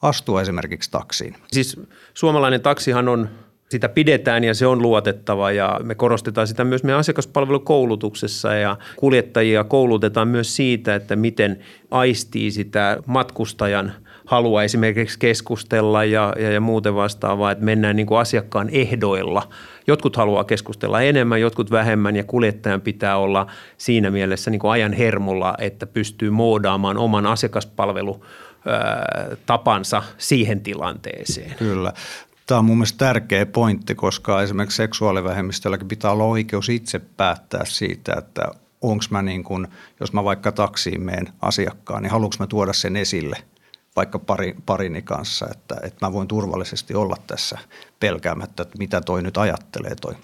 astua 0.02 0.42
esimerkiksi 0.42 0.90
taksiin. 0.90 1.36
Siis 1.52 1.80
suomalainen 2.14 2.60
taksihan 2.60 3.08
on 3.08 3.30
sitä 3.68 3.88
pidetään 3.88 4.44
ja 4.44 4.54
se 4.54 4.66
on 4.66 4.82
luotettava 4.82 5.50
ja 5.50 5.80
me 5.82 5.94
korostetaan 5.94 6.46
sitä 6.46 6.64
myös 6.64 6.84
meidän 6.84 7.00
asiakaspalvelukoulutuksessa 7.00 8.54
ja 8.54 8.76
kuljettajia 8.96 9.64
koulutetaan 9.64 10.28
myös 10.28 10.56
siitä, 10.56 10.94
että 10.94 11.16
miten 11.16 11.58
aistii 11.90 12.50
sitä 12.50 12.96
matkustajan 13.06 13.92
halua 14.24 14.62
esimerkiksi 14.62 15.18
keskustella 15.18 16.04
ja, 16.04 16.32
ja, 16.38 16.52
ja 16.52 16.60
muuten 16.60 16.94
vastaavaa, 16.94 17.50
että 17.50 17.64
mennään 17.64 17.96
niin 17.96 18.06
kuin 18.06 18.20
asiakkaan 18.20 18.68
ehdoilla. 18.72 19.48
Jotkut 19.86 20.16
haluaa 20.16 20.44
keskustella 20.44 21.00
enemmän, 21.00 21.40
jotkut 21.40 21.70
vähemmän 21.70 22.16
ja 22.16 22.24
kuljettajan 22.24 22.80
pitää 22.80 23.16
olla 23.16 23.46
siinä 23.78 24.10
mielessä 24.10 24.50
niin 24.50 24.58
kuin 24.58 24.70
ajan 24.70 24.92
hermolla, 24.92 25.54
että 25.58 25.86
pystyy 25.86 26.30
moodaamaan 26.30 26.96
oman 26.96 27.26
asiakaspalvelu 27.26 28.24
tapansa 29.46 30.02
siihen 30.18 30.60
tilanteeseen. 30.60 31.54
Kyllä. 31.58 31.92
Tämä 32.48 32.58
on 32.58 32.64
mun 32.64 32.76
mielestä 32.76 32.98
tärkeä 32.98 33.46
pointti, 33.46 33.94
koska 33.94 34.42
esimerkiksi 34.42 34.76
seksuaalivähemmistölläkin 34.76 35.88
pitää 35.88 36.10
olla 36.10 36.24
oikeus 36.24 36.68
itse 36.68 36.98
päättää 36.98 37.64
siitä, 37.64 38.14
että 38.18 38.42
onko 38.82 39.04
mä 39.10 39.22
niin 39.22 39.44
kuin, 39.44 39.68
jos 40.00 40.12
mä 40.12 40.24
vaikka 40.24 40.52
taksiin 40.52 41.02
meen 41.02 41.28
asiakkaan, 41.42 42.02
niin 42.02 42.10
haluanko 42.10 42.36
mä 42.38 42.46
tuoda 42.46 42.72
sen 42.72 42.96
esille 42.96 43.36
vaikka 43.96 44.18
pari, 44.18 44.56
parini 44.66 45.02
kanssa, 45.02 45.46
että, 45.50 45.76
että 45.82 46.06
mä 46.06 46.12
voin 46.12 46.28
turvallisesti 46.28 46.94
olla 46.94 47.16
tässä 47.26 47.58
pelkäämättä, 48.00 48.62
että 48.62 48.78
mitä 48.78 49.00
toi 49.00 49.22
nyt 49.22 49.36
ajattelee 49.36 49.94
toi 50.00 50.14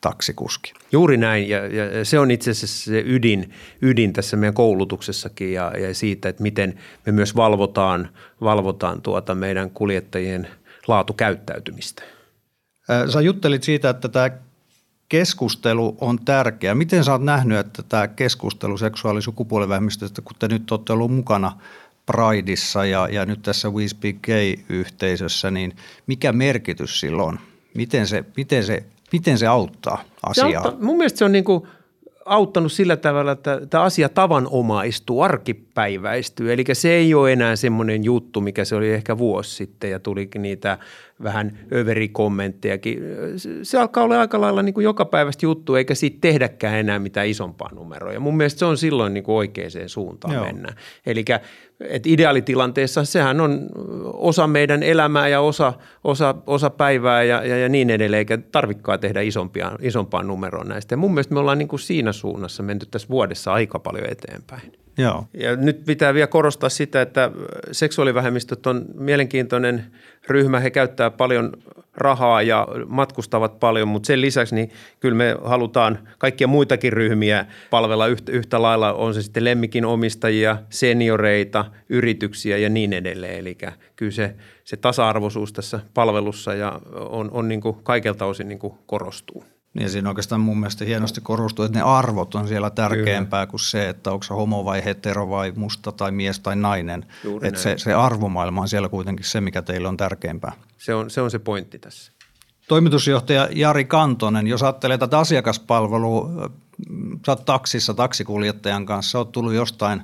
taksikuski. 0.00 0.72
Juuri 0.92 1.16
näin 1.16 1.48
ja, 1.48 1.66
ja 1.66 2.04
se 2.04 2.18
on 2.18 2.30
itse 2.30 2.50
asiassa 2.50 2.84
se 2.90 3.02
ydin, 3.06 3.52
ydin 3.82 4.12
tässä 4.12 4.36
meidän 4.36 4.54
koulutuksessakin 4.54 5.52
ja, 5.52 5.72
ja 5.78 5.94
siitä, 5.94 6.28
että 6.28 6.42
miten 6.42 6.74
me 7.06 7.12
myös 7.12 7.36
valvotaan, 7.36 8.08
valvotaan 8.40 9.02
tuota 9.02 9.34
meidän 9.34 9.70
kuljettajien– 9.70 10.48
laatukäyttäytymistä. 10.90 12.02
Sä 13.12 13.20
juttelit 13.20 13.62
siitä, 13.62 13.90
että 13.90 14.08
tämä 14.08 14.30
keskustelu 15.08 15.96
on 16.00 16.18
tärkeä. 16.24 16.74
Miten 16.74 17.04
sä 17.04 17.12
oot 17.12 17.22
nähnyt, 17.22 17.58
että 17.58 17.82
tämä 17.82 18.08
keskustelu 18.08 18.78
seksuaali- 18.78 19.22
sukupuolivähemmistöstä, 19.22 20.22
kun 20.22 20.36
te 20.38 20.48
nyt 20.48 20.70
olette 20.70 20.92
ollut 20.92 21.12
mukana 21.12 21.52
Prideissa 22.06 22.84
ja, 22.84 23.08
ja 23.08 23.26
nyt 23.26 23.42
tässä 23.42 23.70
We 23.70 23.88
Speak 23.88 24.16
Gay-yhteisössä, 24.22 25.50
niin 25.50 25.76
mikä 26.06 26.32
merkitys 26.32 27.00
sillä 27.00 27.22
on? 27.22 27.38
Miten 27.74 28.06
se, 28.06 28.24
miten 28.36 28.64
se, 28.64 28.84
miten 29.12 29.38
se 29.38 29.46
auttaa 29.46 30.04
asiaa? 30.22 30.50
Se 30.50 30.56
auttaa, 30.56 30.86
mun 30.86 30.96
mielestä 30.96 31.18
se 31.18 31.24
on 31.24 31.32
niin 31.32 31.44
kuin– 31.44 31.62
auttanut 32.24 32.72
sillä 32.72 32.96
tavalla, 32.96 33.32
että 33.32 33.60
tämä 33.70 33.84
asia 33.84 34.08
tavanomaistuu, 34.08 35.22
arkipäiväistyy. 35.22 36.52
Eli 36.52 36.64
se 36.72 36.92
ei 36.92 37.14
ole 37.14 37.32
enää 37.32 37.56
semmoinen 37.56 38.04
juttu, 38.04 38.40
mikä 38.40 38.64
se 38.64 38.74
oli 38.74 38.90
ehkä 38.90 39.18
vuosi 39.18 39.54
sitten 39.54 39.90
ja 39.90 39.98
tuli 39.98 40.28
niitä 40.38 40.78
vähän 41.22 41.58
överikommenttejakin. 41.72 43.02
Se 43.62 43.78
alkaa 43.78 44.04
olla 44.04 44.20
aika 44.20 44.40
lailla 44.40 44.62
niin 44.62 44.74
kuin 44.74 44.84
joka 44.84 45.04
päivästä 45.04 45.46
juttu, 45.46 45.74
eikä 45.74 45.94
siitä 45.94 46.18
tehdäkään 46.20 46.74
enää 46.74 46.98
mitään 46.98 47.28
isompaa 47.28 47.70
numeroa. 47.74 48.12
Ja 48.12 48.20
mun 48.20 48.36
mielestä 48.36 48.58
se 48.58 48.64
on 48.64 48.78
silloin 48.78 49.14
niin 49.14 49.24
kuin 49.24 49.36
oikeaan 49.36 49.70
suuntaan 49.86 50.34
Joo. 50.34 50.44
mennä. 50.44 50.74
Eli 51.06 51.24
et 51.88 52.06
ideaalitilanteessa 52.06 53.04
sehän 53.04 53.40
on 53.40 53.66
osa 54.04 54.46
meidän 54.46 54.82
elämää 54.82 55.28
ja 55.28 55.40
osa, 55.40 55.72
osa, 56.04 56.34
osa 56.46 56.70
päivää 56.70 57.22
ja, 57.22 57.44
ja, 57.44 57.58
ja 57.58 57.68
niin 57.68 57.90
edelleen, 57.90 58.18
eikä 58.18 58.38
tarvikaan 58.52 59.00
tehdä 59.00 59.20
isompia, 59.20 59.72
isompaa 59.80 60.22
numeroa 60.22 60.64
näistä. 60.64 60.92
Ja 60.92 60.96
mun 60.96 61.14
mielestä 61.14 61.34
me 61.34 61.40
ollaan 61.40 61.58
niin 61.58 61.68
kuin 61.68 61.80
siinä 61.80 62.12
suunnassa 62.12 62.62
menty 62.62 62.86
tässä 62.86 63.08
vuodessa 63.08 63.52
aika 63.52 63.78
paljon 63.78 64.06
eteenpäin. 64.10 64.72
Joo. 64.98 65.24
Ja 65.34 65.56
nyt 65.56 65.84
pitää 65.84 66.14
vielä 66.14 66.26
korostaa 66.26 66.68
sitä, 66.68 67.02
että 67.02 67.30
seksuaalivähemmistöt 67.72 68.66
on 68.66 68.84
mielenkiintoinen 68.94 69.84
ryhmä. 70.28 70.60
He 70.60 70.70
käyttää 70.70 71.10
paljon 71.10 71.52
rahaa 72.00 72.42
ja 72.42 72.68
matkustavat 72.86 73.60
paljon, 73.60 73.88
mutta 73.88 74.06
sen 74.06 74.20
lisäksi 74.20 74.54
niin 74.54 74.70
kyllä 75.00 75.14
me 75.14 75.36
halutaan 75.44 75.98
kaikkia 76.18 76.46
muitakin 76.46 76.92
ryhmiä 76.92 77.46
palvella 77.70 78.06
yhtä, 78.06 78.32
yhtä 78.32 78.62
lailla. 78.62 78.92
On 78.92 79.14
se 79.14 79.22
sitten 79.22 79.44
lemmikin 79.44 79.84
omistajia, 79.84 80.56
senioreita, 80.70 81.64
yrityksiä 81.88 82.56
ja 82.56 82.68
niin 82.68 82.92
edelleen. 82.92 83.38
Eli 83.38 83.58
kyllä 83.96 84.12
se, 84.12 84.34
se 84.64 84.76
tasa-arvoisuus 84.76 85.52
tässä 85.52 85.80
palvelussa 85.94 86.54
ja 86.54 86.80
on, 86.94 87.30
on 87.30 87.48
niin 87.48 87.60
kuin 87.60 87.76
kaikelta 87.82 88.26
osin 88.26 88.48
niin 88.48 88.58
kuin 88.58 88.74
korostuu. 88.86 89.44
Niin 89.74 89.90
siinä 89.90 90.08
oikeastaan 90.08 90.40
mun 90.40 90.60
mielestä 90.60 90.84
hienosti 90.84 91.20
korostuu, 91.20 91.64
että 91.64 91.78
ne 91.78 91.84
arvot 91.84 92.34
on 92.34 92.48
siellä 92.48 92.70
tärkeämpää 92.70 93.46
Kyllä. 93.46 93.50
kuin 93.50 93.60
se, 93.60 93.88
että 93.88 94.12
onko 94.12 94.22
se 94.22 94.34
homo 94.34 94.64
vai 94.64 94.84
hetero 94.84 95.28
vai 95.28 95.52
musta 95.56 95.92
tai 95.92 96.12
mies 96.12 96.40
tai 96.40 96.56
nainen. 96.56 97.06
että 97.42 97.60
se, 97.60 97.78
se 97.78 97.94
arvomaailma 97.94 98.60
on 98.60 98.68
siellä 98.68 98.88
kuitenkin 98.88 99.26
se, 99.26 99.40
mikä 99.40 99.62
teille 99.62 99.88
on 99.88 99.96
tärkeämpää. 99.96 100.52
Se 100.78 100.94
on 100.94 101.10
se, 101.10 101.20
on 101.20 101.30
se 101.30 101.38
pointti 101.38 101.78
tässä. 101.78 102.12
Toimitusjohtaja 102.68 103.48
Jari 103.52 103.84
Kantonen, 103.84 104.46
jos 104.46 104.62
ajattelee 104.62 104.98
tätä 104.98 105.18
asiakaspalvelua, 105.18 106.50
sä 107.26 107.32
oot 107.32 107.44
taksissa 107.44 107.94
taksikuljettajan 107.94 108.86
kanssa, 108.86 109.10
sä 109.10 109.18
oot 109.18 109.32
tullut 109.32 109.54
jostain 109.54 110.02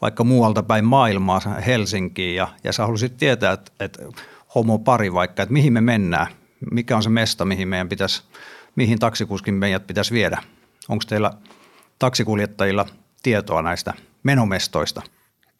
vaikka 0.00 0.24
muualta 0.24 0.62
päin 0.62 0.84
maailmaa 0.84 1.40
Helsinkiin 1.66 2.36
ja, 2.36 2.48
ja 2.64 2.72
sä 2.72 2.82
haluaisit 2.82 3.16
tietää, 3.16 3.52
että, 3.52 3.72
että 3.80 4.02
homo 4.54 4.78
pari 4.78 5.12
vaikka, 5.12 5.42
että 5.42 5.52
mihin 5.52 5.72
me 5.72 5.80
mennään, 5.80 6.26
mikä 6.70 6.96
on 6.96 7.02
se 7.02 7.10
mesta, 7.10 7.44
mihin 7.44 7.68
meidän 7.68 7.88
pitäisi– 7.88 8.22
mihin 8.76 8.98
taksikuskin 8.98 9.54
meidät 9.54 9.86
pitäisi 9.86 10.14
viedä. 10.14 10.42
Onko 10.88 11.04
teillä 11.08 11.32
taksikuljettajilla 11.98 12.86
tietoa 13.22 13.62
näistä 13.62 13.94
menomestoista? 14.22 15.02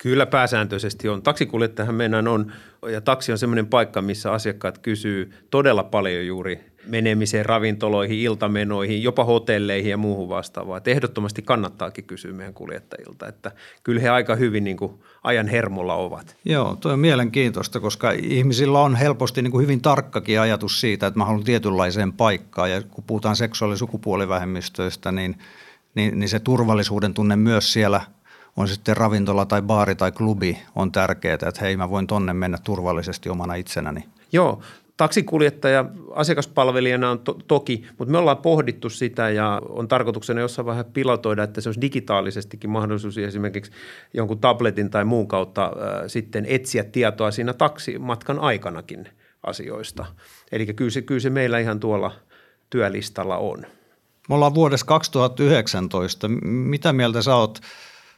Kyllä 0.03 0.27
pääsääntöisesti 0.27 1.09
on. 1.09 1.23
Taksikuljettajahan 1.23 1.95
meidän 1.95 2.29
on, 2.29 2.53
ja 2.93 3.01
taksi 3.01 3.33
on 3.33 3.39
semmoinen 3.39 3.67
paikka, 3.67 4.03
missä 4.03 4.33
asiakkaat 4.33 4.79
kysyy 4.79 5.33
todella 5.51 5.85
paljon 5.85 6.27
juuri 6.27 6.61
menemiseen 6.87 7.47
ravintoloihin, 7.47 8.19
iltamenoihin, 8.19 9.03
jopa 9.03 9.25
hotelleihin 9.25 9.91
ja 9.91 9.97
muuhun 9.97 10.29
vastaavaan. 10.29 10.79
Että 10.79 10.91
ehdottomasti 10.91 11.43
kannattaakin 11.43 12.05
kysyä 12.05 12.33
meidän 12.33 12.55
kuljettajilta, 12.55 13.29
että 13.29 13.53
kyllä 13.83 14.01
he 14.01 14.09
aika 14.09 14.35
hyvin 14.35 14.65
niin 14.65 14.77
kuin 14.77 14.93
ajan 15.23 15.49
hermolla 15.49 15.95
ovat. 15.95 16.37
Joo, 16.45 16.77
tuo 16.77 16.93
on 16.93 16.99
mielenkiintoista, 16.99 17.81
koska 17.81 18.11
ihmisillä 18.11 18.81
on 18.81 18.97
helposti 18.97 19.43
niin 19.43 19.53
kuin 19.53 19.63
hyvin 19.63 19.83
tarkkakin 19.83 20.41
ajatus 20.41 20.81
siitä, 20.81 21.07
että 21.07 21.19
mä 21.19 21.25
haluan 21.25 21.45
tietynlaiseen 21.45 22.13
paikkaan. 22.13 22.71
Ja 22.71 22.83
kun 22.83 23.05
puhutaan 23.05 23.37
seksuaali- 23.37 23.75
ja 23.75 23.79
sukupuolivähemmistöistä, 23.79 25.13
niin, 25.13 25.39
niin, 25.95 26.21
niin 26.21 26.29
se 26.29 26.41
turvallisuuden 26.41 27.15
tunne 27.15 27.37
myös 27.37 27.73
siellä– 27.73 28.01
on 28.57 28.69
sitten 28.69 28.97
ravintola 28.97 29.47
tai 29.47 29.63
baari 29.63 29.95
tai 29.95 30.13
klubi 30.13 30.59
on 30.77 30.93
tärkeää, 30.93 31.35
että 31.35 31.61
hei 31.61 31.77
mä 31.77 31.91
voin 31.91 32.07
tonne 32.07 32.33
mennä 32.33 32.59
turvallisesti 32.65 33.29
omana 33.29 33.55
itsenäni. 33.55 34.05
Joo, 34.33 34.63
taksikuljettaja 34.97 35.85
asiakaspalvelijana 36.15 37.11
on 37.11 37.19
to- 37.19 37.39
toki, 37.49 37.87
mutta 37.99 38.13
me 38.13 38.19
ollaan 38.19 38.37
pohdittu 38.37 38.91
sitä 38.91 39.31
ja 39.31 39.63
on 39.69 39.89
tarkoituksena 39.89 40.41
jossain 40.41 40.67
vähän 40.67 40.85
pilotoida, 40.85 41.43
että 41.43 41.61
se 41.61 41.69
olisi 41.69 41.81
digitaalisestikin 41.81 42.71
mahdollisuus 42.71 43.19
esimerkiksi 43.19 43.73
jonkun 44.15 44.39
tabletin 44.39 44.91
tai 44.91 45.05
muun 45.05 45.29
kautta 45.29 45.65
äh, 45.65 45.73
sitten 46.07 46.47
etsiä 46.49 46.85
tietoa 46.85 47.31
siinä 47.31 47.53
taksimatkan 47.53 48.39
aikanakin 48.39 49.09
asioista. 49.43 50.07
Eli 50.53 50.67
kyllä 50.67 50.91
se, 50.91 51.03
kyllä 51.03 51.21
se 51.21 51.31
meillä 51.31 51.59
ihan 51.59 51.81
tuolla 51.81 52.13
työlistalla 52.71 53.37
on. 53.37 53.67
Me 54.29 54.35
ollaan 54.35 54.55
vuodessa 54.55 54.87
2019. 54.87 56.29
Mitä 56.45 56.93
mieltä 56.93 57.23
sä 57.23 57.35
oot? 57.37 57.61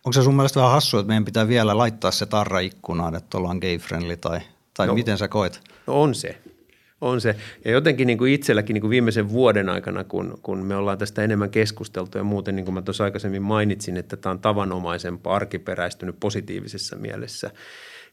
Onko 0.04 0.12
se 0.12 0.22
sun 0.22 0.34
mielestä 0.34 0.60
vähän 0.60 0.72
hassua, 0.72 1.00
että 1.00 1.08
meidän 1.08 1.24
pitää 1.24 1.48
vielä 1.48 1.78
laittaa 1.78 2.10
se 2.10 2.26
tarra 2.26 2.58
ikkunaan, 2.58 3.14
että 3.14 3.38
ollaan 3.38 3.58
gay-friendly 3.58 4.16
tai, 4.16 4.40
tai 4.74 4.86
no, 4.86 4.94
miten 4.94 5.18
sä 5.18 5.28
koet? 5.28 5.60
No 5.86 6.02
on 6.02 6.14
se 6.14 6.38
on 7.02 7.20
se. 7.20 7.36
Ja 7.64 7.70
jotenkin 7.70 8.06
niin 8.06 8.18
kuin 8.18 8.32
itselläkin 8.32 8.74
niin 8.74 8.80
kuin 8.80 8.90
viimeisen 8.90 9.28
vuoden 9.28 9.68
aikana, 9.68 10.04
kun, 10.04 10.38
kun 10.42 10.58
me 10.58 10.76
ollaan 10.76 10.98
tästä 10.98 11.22
enemmän 11.22 11.50
keskusteltu 11.50 12.18
ja 12.18 12.24
muuten, 12.24 12.56
niin 12.56 12.64
kuin 12.64 12.74
mä 12.74 12.82
tuossa 12.82 13.04
aikaisemmin 13.04 13.42
mainitsin, 13.42 13.96
että 13.96 14.16
tämä 14.16 14.30
on 14.30 14.38
tavanomaisempaa, 14.38 15.36
arkiperäistynyt 15.36 16.16
positiivisessa 16.20 16.96
mielessä, 16.96 17.50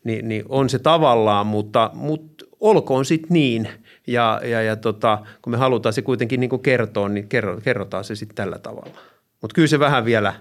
niin, 0.03 0.27
niin 0.27 0.45
on 0.49 0.69
se 0.69 0.79
tavallaan, 0.79 1.47
mutta, 1.47 1.91
mutta 1.93 2.45
olkoon 2.59 3.05
sitten 3.05 3.29
niin. 3.33 3.69
Ja, 4.07 4.41
ja, 4.43 4.61
ja 4.61 4.75
tota, 4.75 5.19
kun 5.41 5.51
me 5.51 5.57
halutaan 5.57 5.93
se 5.93 6.01
kuitenkin 6.01 6.39
niin 6.39 6.49
kuin 6.49 6.61
kertoa, 6.61 7.09
niin 7.09 7.27
kerro, 7.27 7.61
kerrotaan 7.61 8.03
se 8.03 8.15
sitten 8.15 8.35
tällä 8.35 8.59
tavalla. 8.59 8.99
Mutta 9.41 9.55
kyllä 9.55 9.67
se 9.67 9.79
vähän 9.79 10.05
vielä, 10.05 10.33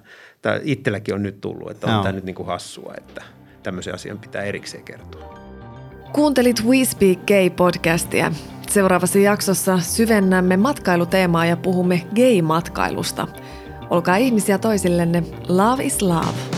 itselläkin 0.63 1.15
on 1.15 1.23
nyt 1.23 1.41
tullut, 1.41 1.71
että 1.71 1.87
on 1.87 1.93
no. 1.93 2.03
tämä 2.03 2.13
nyt 2.13 2.25
niin 2.25 2.35
kuin 2.35 2.47
hassua, 2.47 2.95
että 2.99 3.23
tämmöisen 3.63 3.95
asian 3.95 4.19
pitää 4.19 4.43
erikseen 4.43 4.85
kertoa. 4.85 5.39
Kuuntelit 6.13 6.65
We 6.65 6.85
Speak 6.85 7.19
Gay-podcastia. 7.19 8.35
Seuraavassa 8.71 9.19
jaksossa 9.19 9.79
syvennämme 9.79 10.57
matkailuteemaa 10.57 11.47
ja 11.47 11.57
puhumme 11.57 12.07
gay-matkailusta. 12.15 13.29
Olkaa 13.91 14.17
ihmisiä 14.17 14.59
toisillenne. 14.59 15.23
Love 15.49 15.85
is 15.85 16.03
love. 16.03 16.58